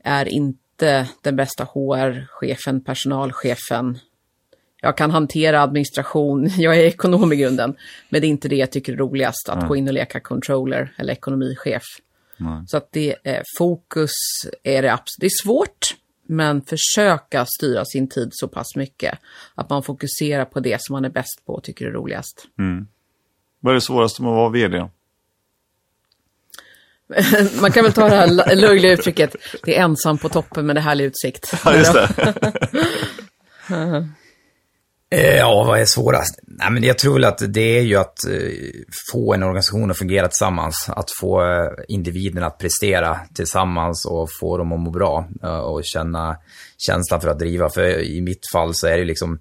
[0.03, 3.97] är inte den bästa HR-chefen, personalchefen.
[4.81, 7.75] Jag kan hantera administration, jag är ekonom i grunden.
[8.09, 9.67] Men det är inte det jag tycker är roligast, att mm.
[9.67, 11.83] gå in och leka controller eller ekonomichef.
[12.67, 14.11] Så att det är fokus
[14.63, 15.17] är det absolut.
[15.19, 15.95] Det är svårt,
[16.27, 19.19] men försöka styra sin tid så pass mycket
[19.55, 22.47] att man fokuserar på det som man är bäst på och tycker är roligast.
[22.59, 22.87] Mm.
[23.59, 24.89] Vad är det svåraste med att vara vd?
[27.61, 30.81] Man kan väl ta det här löjliga uttrycket, det är ensam på toppen med det
[30.81, 31.53] härlig utsikt.
[31.65, 32.33] Ja, just det.
[35.09, 36.39] Eh, ja, vad är svårast?
[36.47, 38.51] Nej, men jag tror väl att det är ju att eh,
[39.11, 40.89] få en organisation att fungera tillsammans.
[40.89, 45.27] Att få eh, individerna att prestera tillsammans och få dem att må bra
[45.63, 46.37] och känna
[46.77, 47.69] känslan för att driva.
[47.69, 49.39] För i mitt fall så är det liksom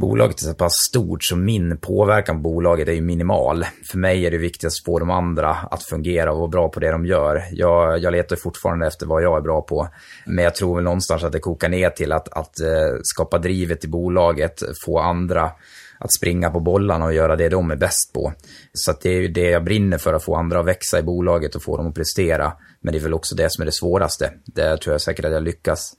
[0.00, 3.66] bolaget är så pass stort så min påverkan på bolaget är ju minimal.
[3.90, 6.80] För mig är det viktigast att få de andra att fungera och vara bra på
[6.80, 7.44] det de gör.
[7.50, 9.88] Jag, jag letar fortfarande efter vad jag är bra på.
[10.26, 13.84] Men jag tror väl någonstans att det kokar ner till att, att eh, skapa drivet
[13.84, 15.50] i bolaget, få andra
[15.98, 18.32] att springa på bollarna och göra det de är bäst på.
[18.72, 21.54] Så det är ju det jag brinner för, att få andra att växa i bolaget
[21.54, 22.52] och få dem att prestera.
[22.80, 24.32] Men det är väl också det som är det svåraste.
[24.44, 25.92] Det tror jag säkert att jag lyckas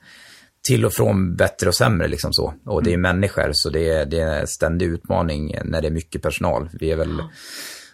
[0.68, 2.54] till och från bättre och sämre liksom så.
[2.66, 3.16] Och det är mm.
[3.16, 6.70] människor, så det är, det är en ständig utmaning när det är mycket personal.
[6.74, 7.22] Vi är väl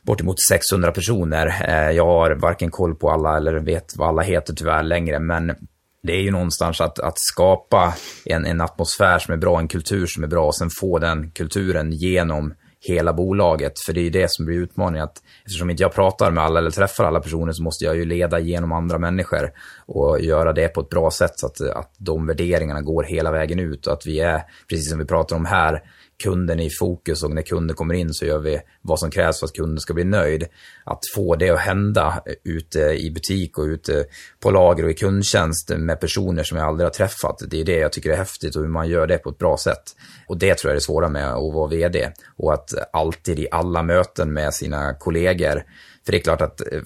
[0.03, 1.47] bortemot 600 personer.
[1.67, 5.55] Eh, jag har varken koll på alla eller vet vad alla heter tyvärr längre, men
[6.03, 7.93] det är ju någonstans att, att skapa
[8.25, 11.31] en, en atmosfär som är bra, en kultur som är bra och sen få den
[11.31, 12.53] kulturen genom
[12.87, 13.73] hela bolaget.
[13.85, 15.03] För det är ju det som blir utmaningen.
[15.03, 18.05] Att eftersom inte jag pratar med alla eller träffar alla personer så måste jag ju
[18.05, 19.51] leda genom andra människor
[19.85, 23.59] och göra det på ett bra sätt så att, att de värderingarna går hela vägen
[23.59, 25.81] ut och att vi är, precis som vi pratar om här,
[26.23, 29.45] kunden i fokus och när kunden kommer in så gör vi vad som krävs för
[29.45, 30.45] att kunden ska bli nöjd.
[30.83, 34.05] Att få det att hända ute i butik och ute
[34.39, 37.41] på lager och i kundtjänst med personer som jag aldrig har träffat.
[37.47, 39.57] Det är det jag tycker är häftigt och hur man gör det på ett bra
[39.57, 39.83] sätt.
[40.27, 42.11] Och det tror jag är det svåra med att vara vd.
[42.37, 45.63] Och att alltid i alla möten med sina kollegor
[46.05, 46.81] för det är klart att eh,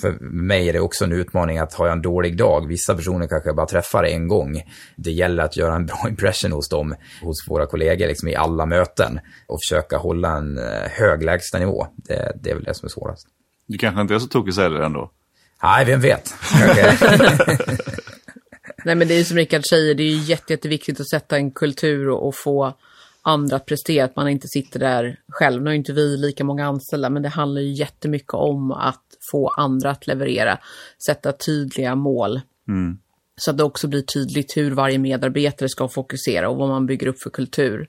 [0.00, 2.68] för mig är det också en utmaning att ha en dålig dag.
[2.68, 4.62] Vissa personer kanske jag bara träffar en gång.
[4.96, 8.66] Det gäller att göra en bra impression hos dem, hos våra kollegor liksom i alla
[8.66, 11.86] möten och försöka hålla en eh, hög lägstanivå.
[11.96, 13.26] Det, det är väl det som är svårast.
[13.66, 15.10] Du kanske inte är så tokig säljare ändå?
[15.62, 16.34] Nej, vem vet.
[18.84, 21.36] Nej men det är ju som Rickard säger, det är ju jätte, jätteviktigt att sätta
[21.36, 22.78] en kultur och, och få
[23.22, 25.62] andra att prestera, att man inte sitter där själv.
[25.62, 29.48] Nu har inte vi lika många anställda, men det handlar ju jättemycket om att få
[29.48, 30.58] andra att leverera,
[31.06, 32.40] sätta tydliga mål.
[32.68, 32.98] Mm.
[33.36, 37.06] Så att det också blir tydligt hur varje medarbetare ska fokusera och vad man bygger
[37.06, 37.88] upp för kultur.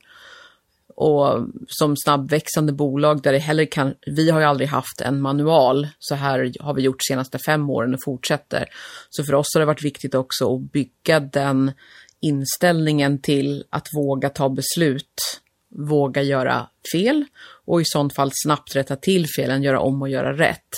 [0.96, 5.88] Och som snabbväxande bolag där det heller kan, vi har ju aldrig haft en manual,
[6.00, 8.66] så här har vi gjort de senaste fem åren och fortsätter.
[9.10, 11.72] Så för oss har det varit viktigt också att bygga den
[12.24, 17.26] inställningen till att våga ta beslut, våga göra fel
[17.66, 20.70] och i sånt fall snabbt rätta till felen, göra om och göra rätt.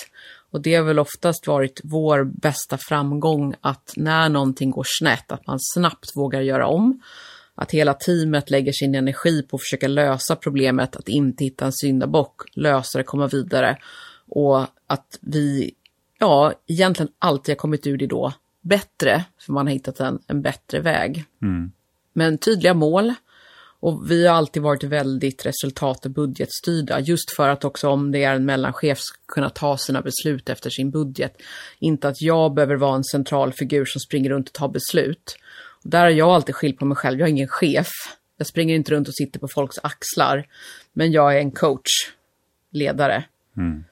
[0.51, 5.47] Och det har väl oftast varit vår bästa framgång att när någonting går snett, att
[5.47, 7.01] man snabbt vågar göra om.
[7.55, 11.73] Att hela teamet lägger sin energi på att försöka lösa problemet, att inte hitta en
[11.73, 13.77] syndabock, lösa det, komma vidare.
[14.29, 15.71] Och att vi,
[16.19, 18.33] ja, egentligen alltid har kommit ur det då
[18.65, 21.25] bättre, för man har hittat en, en bättre väg.
[21.41, 21.71] Mm.
[22.13, 23.13] Men tydliga mål.
[23.79, 28.23] Och vi har alltid varit väldigt resultat och budgetstyrda, just för att också om det
[28.23, 31.41] är en mellanchef ska kunna ta sina beslut efter sin budget.
[31.79, 35.37] Inte att jag behöver vara en central figur som springer runt och tar beslut.
[35.83, 37.89] Och där har jag alltid skilt på mig själv, jag är ingen chef.
[38.37, 40.47] Jag springer inte runt och sitter på folks axlar.
[40.93, 41.91] Men jag är en coach,
[42.71, 43.23] ledare.
[43.57, 43.83] Mm.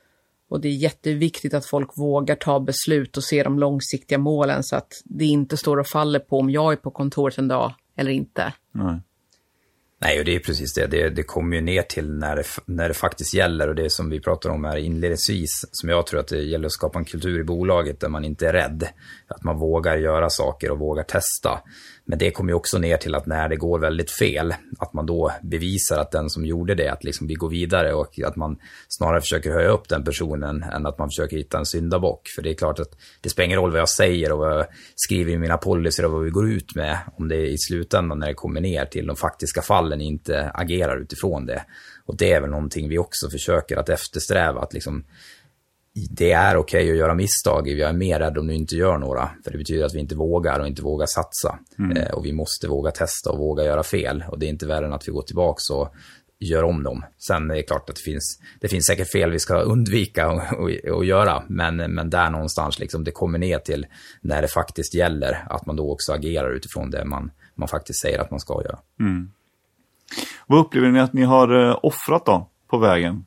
[0.53, 4.75] Och det är jätteviktigt att folk vågar ta beslut och se de långsiktiga målen så
[4.75, 8.11] att det inte står och faller på om jag är på kontoret en dag eller
[8.11, 8.53] inte.
[8.71, 8.99] Nej.
[10.01, 10.87] Nej, och det är precis det.
[10.87, 14.09] Det, det kommer ju ner till när det, när det faktiskt gäller och det som
[14.09, 17.39] vi pratar om här inledningsvis, som jag tror att det gäller att skapa en kultur
[17.39, 18.87] i bolaget där man inte är rädd.
[19.27, 21.59] Att man vågar göra saker och vågar testa.
[22.05, 25.05] Men det kommer ju också ner till att när det går väldigt fel, att man
[25.05, 28.57] då bevisar att den som gjorde det, att liksom vi går vidare och att man
[28.87, 32.27] snarare försöker höja upp den personen än att man försöker hitta en syndabock.
[32.35, 34.65] För det är klart att det spelar ingen roll vad jag säger och vad jag
[34.95, 38.27] skriver i mina policyer och vad vi går ut med, om det i slutändan när
[38.27, 41.65] det kommer ner till de faktiska fallen inte agerar utifrån det.
[42.05, 45.03] Och det är väl någonting vi också försöker att eftersträva, att liksom
[45.95, 47.67] det är okej okay att göra misstag.
[47.67, 49.29] Jag är mer rädd om du inte gör några.
[49.43, 51.59] För det betyder att vi inte vågar och inte vågar satsa.
[51.79, 51.97] Mm.
[51.97, 54.23] Eh, och vi måste våga testa och våga göra fel.
[54.27, 55.95] Och det är inte värre än att vi går tillbaka och
[56.39, 57.05] gör om dem.
[57.17, 60.27] Sen är det klart att det finns, det finns säkert fel vi ska undvika
[60.97, 61.43] att göra.
[61.47, 63.85] Men, men där någonstans, liksom, det kommer ner till
[64.21, 65.45] när det faktiskt gäller.
[65.49, 68.79] Att man då också agerar utifrån det man, man faktiskt säger att man ska göra.
[68.99, 69.31] Mm.
[70.47, 73.25] Vad upplever ni att ni har eh, offrat då på vägen?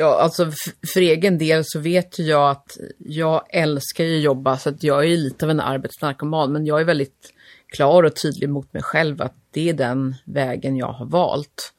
[0.00, 0.50] Ja, alltså
[0.92, 5.16] för egen del så vet jag att jag älskar ju jobba så att jag är
[5.16, 7.32] lite av en arbetsnarkoman men jag är väldigt
[7.66, 11.72] klar och tydlig mot mig själv att det är den vägen jag har valt.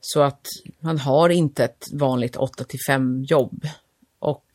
[0.00, 0.46] Så att
[0.80, 3.66] man har inte ett vanligt 8 till 5 jobb.
[4.18, 4.46] Och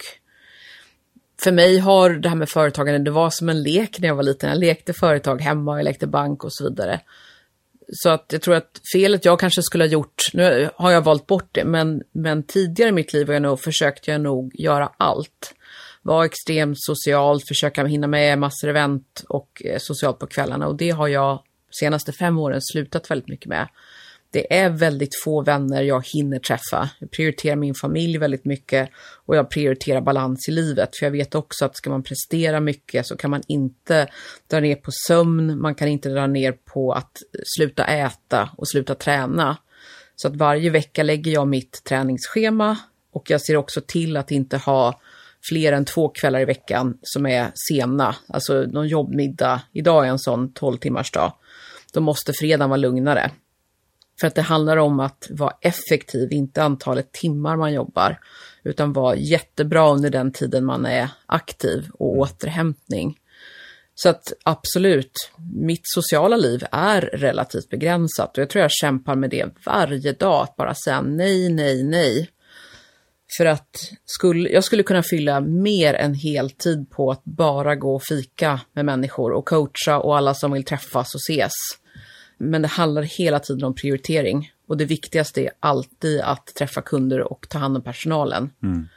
[1.42, 4.24] för mig har det här med företagande, det var som en lek när jag var
[4.24, 4.50] liten.
[4.50, 7.00] Jag lekte företag hemma, jag lekte bank och så vidare.
[7.92, 11.28] Så att jag tror att felet jag kanske skulle ha gjort, nu har jag valt
[11.28, 14.92] bort det, men, men tidigare i mitt liv har jag nog försökte jag nog göra
[14.98, 15.54] allt.
[16.02, 20.90] Vara extremt social, försöka hinna med massor event och eh, socialt på kvällarna och det
[20.90, 21.44] har jag
[21.80, 23.68] senaste fem åren slutat väldigt mycket med
[24.34, 26.90] det är väldigt få vänner jag hinner träffa.
[27.00, 28.90] Jag prioriterar min familj väldigt mycket
[29.26, 30.98] och jag prioriterar balans i livet.
[30.98, 34.08] För jag vet också att ska man prestera mycket så kan man inte
[34.48, 37.18] dra ner på sömn, man kan inte dra ner på att
[37.58, 39.58] sluta äta och sluta träna.
[40.16, 42.78] Så att varje vecka lägger jag mitt träningsschema
[43.12, 45.00] och jag ser också till att inte ha
[45.50, 49.62] fler än två kvällar i veckan som är sena, alltså någon jobbmiddag.
[49.72, 51.34] Idag är en sån 12 timmars dag.
[51.94, 53.32] Då måste fredagen vara lugnare.
[54.20, 58.20] För att det handlar om att vara effektiv, inte antalet timmar man jobbar,
[58.64, 63.18] utan vara jättebra under den tiden man är aktiv och återhämtning.
[63.96, 69.30] Så att absolut, mitt sociala liv är relativt begränsat och jag tror jag kämpar med
[69.30, 72.30] det varje dag, att bara säga nej, nej, nej.
[73.38, 78.04] För att skulle, jag skulle kunna fylla mer än heltid på att bara gå och
[78.04, 81.52] fika med människor och coacha och alla som vill träffas och ses.
[82.50, 84.52] Men det handlar hela tiden om prioritering.
[84.68, 88.50] Och det viktigaste är alltid att träffa kunder och ta hand om personalen.
[88.64, 88.88] Mm.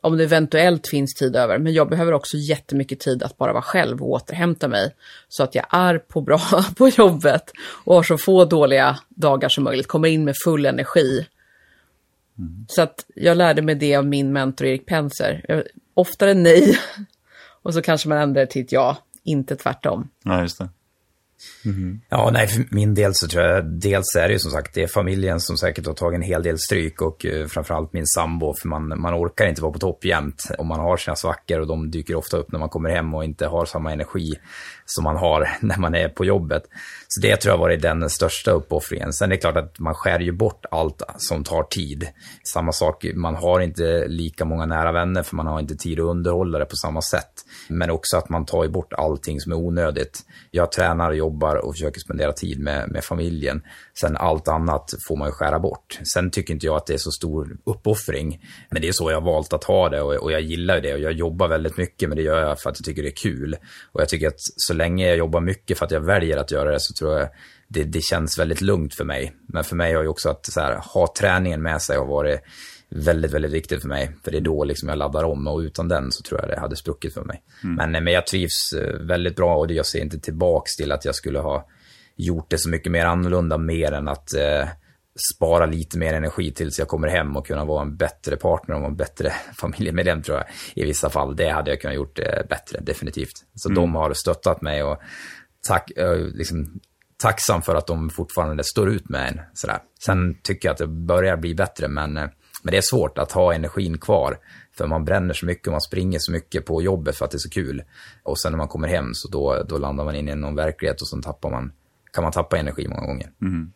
[0.00, 1.58] Om det eventuellt finns tid över.
[1.58, 4.94] Men jag behöver också jättemycket tid att bara vara själv och återhämta mig.
[5.28, 6.40] Så att jag är på bra
[6.76, 7.52] på jobbet
[7.84, 9.86] och har så få dåliga dagar som möjligt.
[9.86, 11.26] Kommer in med full energi.
[12.38, 12.66] Mm.
[12.68, 15.64] Så att jag lärde mig det av min mentor Erik Penser.
[15.94, 16.78] Oftare nej
[17.62, 20.08] och så kanske man ändrar till ett ja, inte tvärtom.
[20.24, 20.68] Ja, just det.
[21.64, 22.00] Mm.
[22.08, 24.82] Ja, nej, för min del så tror jag, dels är det ju som sagt, det
[24.82, 28.54] är familjen som säkert har tagit en hel del stryk och eh, framförallt min sambo,
[28.54, 30.44] för man, man orkar inte vara på topp jämt.
[30.58, 33.24] Och man har sina svackor och de dyker ofta upp när man kommer hem och
[33.24, 34.34] inte har samma energi
[34.86, 36.62] som man har när man är på jobbet.
[37.08, 39.12] Så det tror jag har varit den största uppoffringen.
[39.12, 42.08] Sen är det klart att man skär ju bort allt som tar tid.
[42.44, 46.06] Samma sak, man har inte lika många nära vänner för man har inte tid att
[46.06, 47.32] underhålla det på samma sätt.
[47.68, 50.20] Men också att man tar bort allting som är onödigt.
[50.50, 53.62] Jag tränar, jobbar och försöker spendera tid med, med familjen.
[54.00, 55.98] Sen allt annat får man ju skära bort.
[56.14, 58.44] Sen tycker inte jag att det är så stor uppoffring.
[58.70, 60.94] Men det är så jag har valt att ha det och, och jag gillar det
[60.94, 63.16] och jag jobbar väldigt mycket men det gör jag för att jag tycker det är
[63.16, 63.56] kul.
[63.92, 66.70] Och jag tycker att så länge jag jobbar mycket för att jag väljer att göra
[66.70, 67.28] det så tror jag
[67.68, 69.32] det, det känns väldigt lugnt för mig.
[69.48, 72.40] Men för mig har ju också att så här, ha träningen med sig har varit
[72.90, 74.16] väldigt, väldigt viktigt för mig.
[74.24, 76.60] För det är då liksom jag laddar om och utan den så tror jag det
[76.60, 77.42] hade spruckit för mig.
[77.64, 77.76] Mm.
[77.76, 81.14] Men, men jag trivs eh, väldigt bra och jag ser inte tillbaks till att jag
[81.14, 81.68] skulle ha
[82.16, 84.68] gjort det så mycket mer annorlunda mer än att eh,
[85.34, 88.86] spara lite mer energi tills jag kommer hem och kunna vara en bättre partner och
[88.86, 91.36] en bättre familjemedlem tror jag i vissa fall.
[91.36, 93.44] Det hade jag kunnat gjort eh, bättre, definitivt.
[93.54, 93.82] Så mm.
[93.82, 94.98] de har stöttat mig och
[95.66, 96.80] tack, eh, liksom,
[97.16, 99.40] tacksam för att de fortfarande står ut med en.
[99.54, 99.78] Sådär.
[100.04, 102.28] Sen tycker jag att det börjar bli bättre, men, eh,
[102.62, 104.38] men det är svårt att ha energin kvar.
[104.76, 107.36] För man bränner så mycket och man springer så mycket på jobbet för att det
[107.36, 107.82] är så kul.
[108.22, 111.00] Och sen när man kommer hem så då, då landar man in i någon verklighet
[111.00, 111.72] och så tappar man,
[112.12, 113.32] kan man tappa energi många gånger.
[113.42, 113.72] Mm.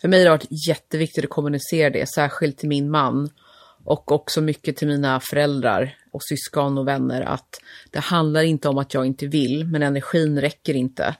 [0.00, 3.30] För mig har det varit jätteviktigt att kommunicera det, särskilt till min man
[3.84, 7.60] och också mycket till mina föräldrar och syskon och vänner att
[7.90, 11.16] det handlar inte om att jag inte vill, men energin räcker inte.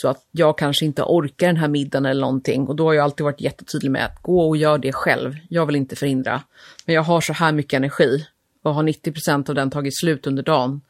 [0.00, 2.66] Så att jag kanske inte orkar den här middagen eller någonting.
[2.66, 5.36] Och då har jag alltid varit jättetydlig med att gå och gör det själv.
[5.48, 6.42] Jag vill inte förhindra.
[6.86, 8.26] Men jag har så här mycket energi
[8.62, 10.80] och har 90% av den tagit slut under dagen.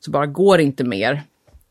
[0.00, 1.22] Så bara går inte mer.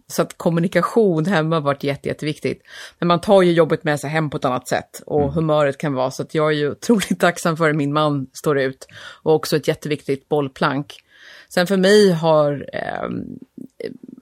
[0.07, 2.61] Så att kommunikation hemma har varit jätte, jätteviktigt.
[2.99, 5.33] Men man tar ju jobbet med sig hem på ett annat sätt och mm.
[5.33, 8.59] humöret kan vara så att jag är ju otroligt tacksam för att min man står
[8.59, 8.87] ut
[9.23, 11.03] och också ett jätteviktigt bollplank.
[11.49, 13.09] Sen för mig har eh,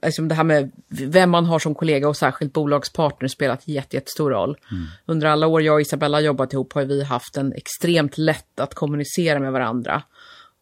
[0.02, 4.30] liksom det här med vem man har som kollega och särskilt bolagspartner spelat jätte, jättestor
[4.30, 4.56] roll.
[4.70, 4.86] Mm.
[5.06, 8.74] Under alla år jag och Isabella jobbat ihop har vi haft en extremt lätt att
[8.74, 10.02] kommunicera med varandra.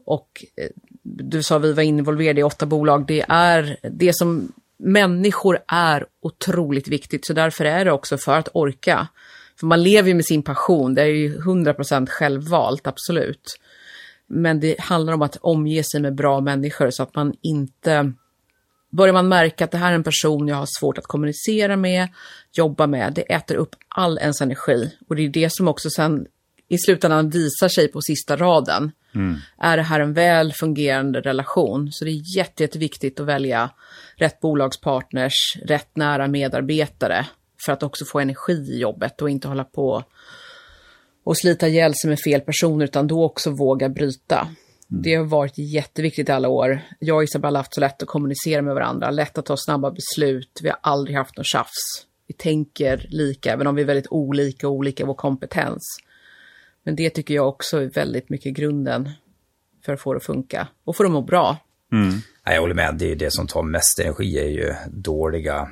[0.04, 0.68] Och eh,
[1.02, 3.06] du sa vi var involverade i åtta bolag.
[3.06, 8.48] Det är det som människor är otroligt viktigt, så därför är det också för att
[8.52, 9.08] orka.
[9.60, 13.58] För man lever ju med sin passion, det är ju 100% självvalt, absolut.
[14.26, 18.12] Men det handlar om att omge sig med bra människor så att man inte...
[18.96, 22.08] Börjar man märka att det här är en person jag har svårt att kommunicera med,
[22.52, 24.90] jobba med, det äter upp all ens energi.
[25.08, 26.26] Och det är det som också sen
[26.68, 28.92] i slutändan visar sig på sista raden.
[29.14, 29.36] Mm.
[29.58, 31.92] Är det här en väl fungerande relation?
[31.92, 33.70] Så det är jätte, jätteviktigt att välja
[34.16, 37.26] rätt bolagspartners, rätt nära medarbetare
[37.66, 40.04] för att också få energi i jobbet och inte hålla på
[41.24, 44.48] och slita ihjäl sig med fel personer utan då också våga bryta.
[44.90, 45.02] Mm.
[45.02, 46.80] Det har varit jätteviktigt i alla år.
[46.98, 49.90] Jag och Isabella har haft så lätt att kommunicera med varandra, lätt att ta snabba
[49.90, 50.60] beslut.
[50.62, 52.06] Vi har aldrig haft något tjafs.
[52.26, 55.82] Vi tänker lika, även om vi är väldigt olika och olika i vår kompetens.
[56.82, 59.10] Men det tycker jag också är väldigt mycket grunden
[59.84, 61.56] för att få det att funka och för att må bra.
[61.92, 62.14] Mm.
[62.44, 65.68] Jag håller med, det är det som tar mest energi är ju dåliga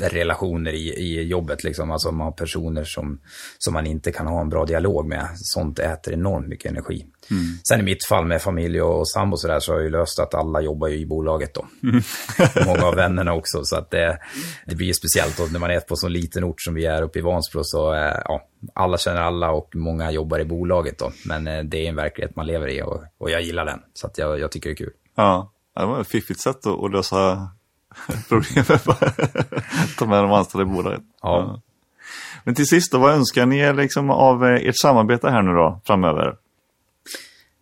[0.00, 1.64] relationer i, i jobbet.
[1.64, 1.90] Liksom.
[1.90, 3.20] Alltså man har personer som,
[3.58, 5.28] som man inte kan ha en bra dialog med.
[5.36, 7.06] Sånt äter enormt mycket energi.
[7.30, 7.42] Mm.
[7.68, 10.18] Sen i mitt fall med familj och sambo så, där, så har jag ju löst
[10.18, 11.66] att alla jobbar ju i bolaget då.
[11.82, 12.02] Mm.
[12.66, 13.64] Många av vännerna också.
[13.64, 14.18] Så att det,
[14.66, 17.18] det blir speciellt då när man är på så liten ort som vi är uppe
[17.18, 17.60] i Vansbro.
[17.64, 21.12] Så eh, ja, alla känner alla och många jobbar i bolaget då.
[21.24, 23.80] Men eh, det är en verklighet man lever i och, och jag gillar den.
[23.94, 24.92] Så att jag, jag tycker det är kul.
[25.16, 27.48] Ja, det var ett fiffigt sätt att lösa
[28.28, 28.84] problemet.
[29.98, 31.02] Ta med de anställda i bolaget.
[31.22, 31.60] Ja.
[32.44, 35.80] Men till sist, då, vad önskar ni liksom av eh, ert samarbete här nu då,
[35.84, 36.36] framöver?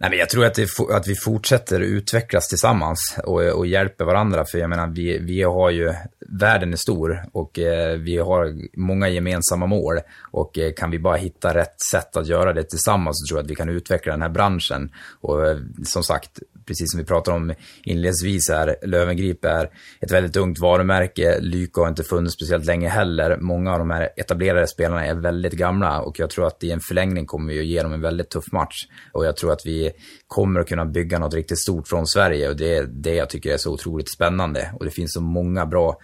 [0.01, 4.45] Nej, men jag tror att, det, att vi fortsätter utvecklas tillsammans och, och hjälper varandra.
[4.45, 5.95] För jag menar, vi, vi har ju,
[6.29, 9.99] världen är stor och eh, vi har många gemensamma mål.
[10.31, 13.45] Och eh, kan vi bara hitta rätt sätt att göra det tillsammans så tror jag
[13.45, 14.93] att vi kan utveckla den här branschen.
[15.21, 17.55] Och eh, som sagt, precis som vi pratade om
[17.85, 19.71] inledningsvis här, Lövengrip är
[20.01, 21.39] ett väldigt ungt varumärke.
[21.41, 23.37] Lyko har inte funnits speciellt länge heller.
[23.41, 26.81] Många av de här etablerade spelarna är väldigt gamla och jag tror att i en
[26.81, 28.87] förlängning kommer vi att ge dem en väldigt tuff match.
[29.13, 29.91] Och jag tror att vi
[30.27, 33.53] kommer att kunna bygga något riktigt stort från Sverige och det är det jag tycker
[33.53, 34.71] är så otroligt spännande.
[34.79, 35.99] Och det finns så många bra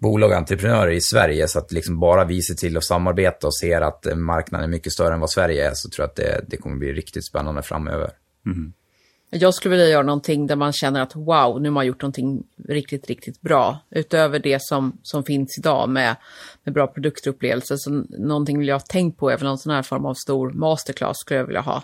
[0.00, 3.56] bolag och entreprenörer i Sverige så att liksom bara vi ser till att samarbeta och
[3.56, 6.44] ser att marknaden är mycket större än vad Sverige är så tror jag att det,
[6.48, 8.10] det kommer bli riktigt spännande framöver.
[8.46, 8.72] Mm.
[9.32, 12.42] Jag skulle vilja göra någonting där man känner att wow, nu har man gjort någonting
[12.68, 13.78] riktigt, riktigt bra.
[13.90, 16.16] Utöver det som, som finns idag med,
[16.64, 17.76] med bra produktupplevelser.
[17.78, 20.50] Så någonting vill jag ha tänkt på är väl någon sån här form av stor
[20.52, 21.82] masterclass skulle jag vilja ha.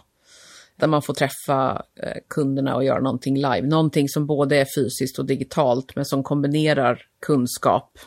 [0.77, 3.63] Där man får träffa eh, kunderna och göra någonting live.
[3.63, 7.99] Någonting som både är fysiskt och digitalt men som kombinerar kunskap.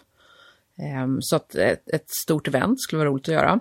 [0.78, 3.60] Ehm, så att ett, ett stort event skulle vara roligt att göra.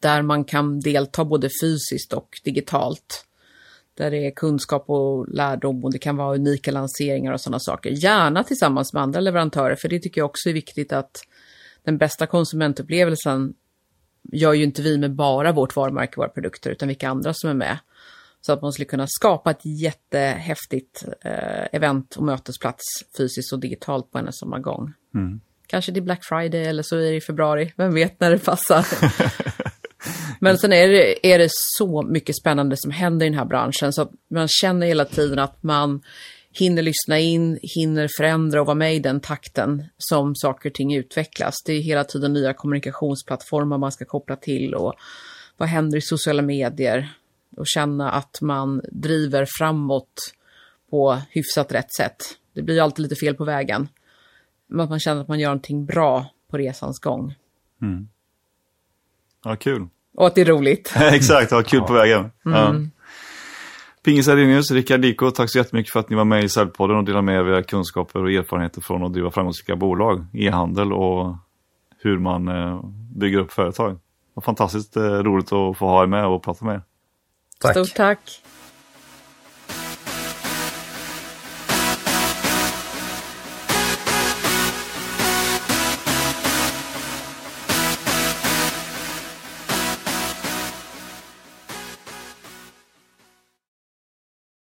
[0.00, 3.26] Där man kan delta både fysiskt och digitalt
[3.94, 7.90] där det är kunskap och lärdom och det kan vara unika lanseringar och sådana saker.
[7.90, 11.22] Gärna tillsammans med andra leverantörer, för det tycker jag också är viktigt att
[11.82, 13.54] den bästa konsumentupplevelsen
[14.32, 17.50] gör ju inte vi med bara vårt varumärke och våra produkter, utan vilka andra som
[17.50, 17.78] är med.
[18.40, 22.82] Så att man skulle kunna skapa ett jättehäftigt eh, event och mötesplats
[23.16, 24.92] fysiskt och digitalt på en och samma gång.
[25.14, 25.40] Mm.
[25.66, 28.38] Kanske det är Black Friday eller så är det i februari, vem vet när det
[28.38, 28.86] passar.
[30.42, 33.92] Men sen är det, är det så mycket spännande som händer i den här branschen
[33.92, 36.02] så att man känner hela tiden att man
[36.52, 40.94] hinner lyssna in, hinner förändra och vara med i den takten som saker och ting
[40.94, 41.54] utvecklas.
[41.66, 44.94] Det är hela tiden nya kommunikationsplattformar man ska koppla till och
[45.56, 47.12] vad händer i sociala medier
[47.56, 50.34] och känna att man driver framåt
[50.90, 52.16] på hyfsat rätt sätt.
[52.54, 53.88] Det blir alltid lite fel på vägen.
[54.66, 57.34] Men att man känner att man gör någonting bra på resans gång.
[57.82, 58.08] Mm.
[59.44, 59.88] Ja, kul.
[60.16, 60.94] Och att det är roligt.
[61.00, 62.20] Exakt, ha kul på vägen.
[62.20, 62.30] Mm.
[62.44, 62.74] Ja.
[64.04, 67.04] Pingis Arrhenius, Rickard Diko, tack så jättemycket för att ni var med i Säljpodden och
[67.04, 71.36] delade med er av era kunskaper och erfarenheter från att driva framgångsrika bolag, e-handel och
[71.98, 72.80] hur man eh,
[73.16, 73.92] bygger upp företag.
[73.92, 73.98] Det
[74.34, 76.82] var fantastiskt eh, roligt att få ha er med och prata med er.
[77.60, 77.72] Tack.
[77.72, 78.42] Stort tack.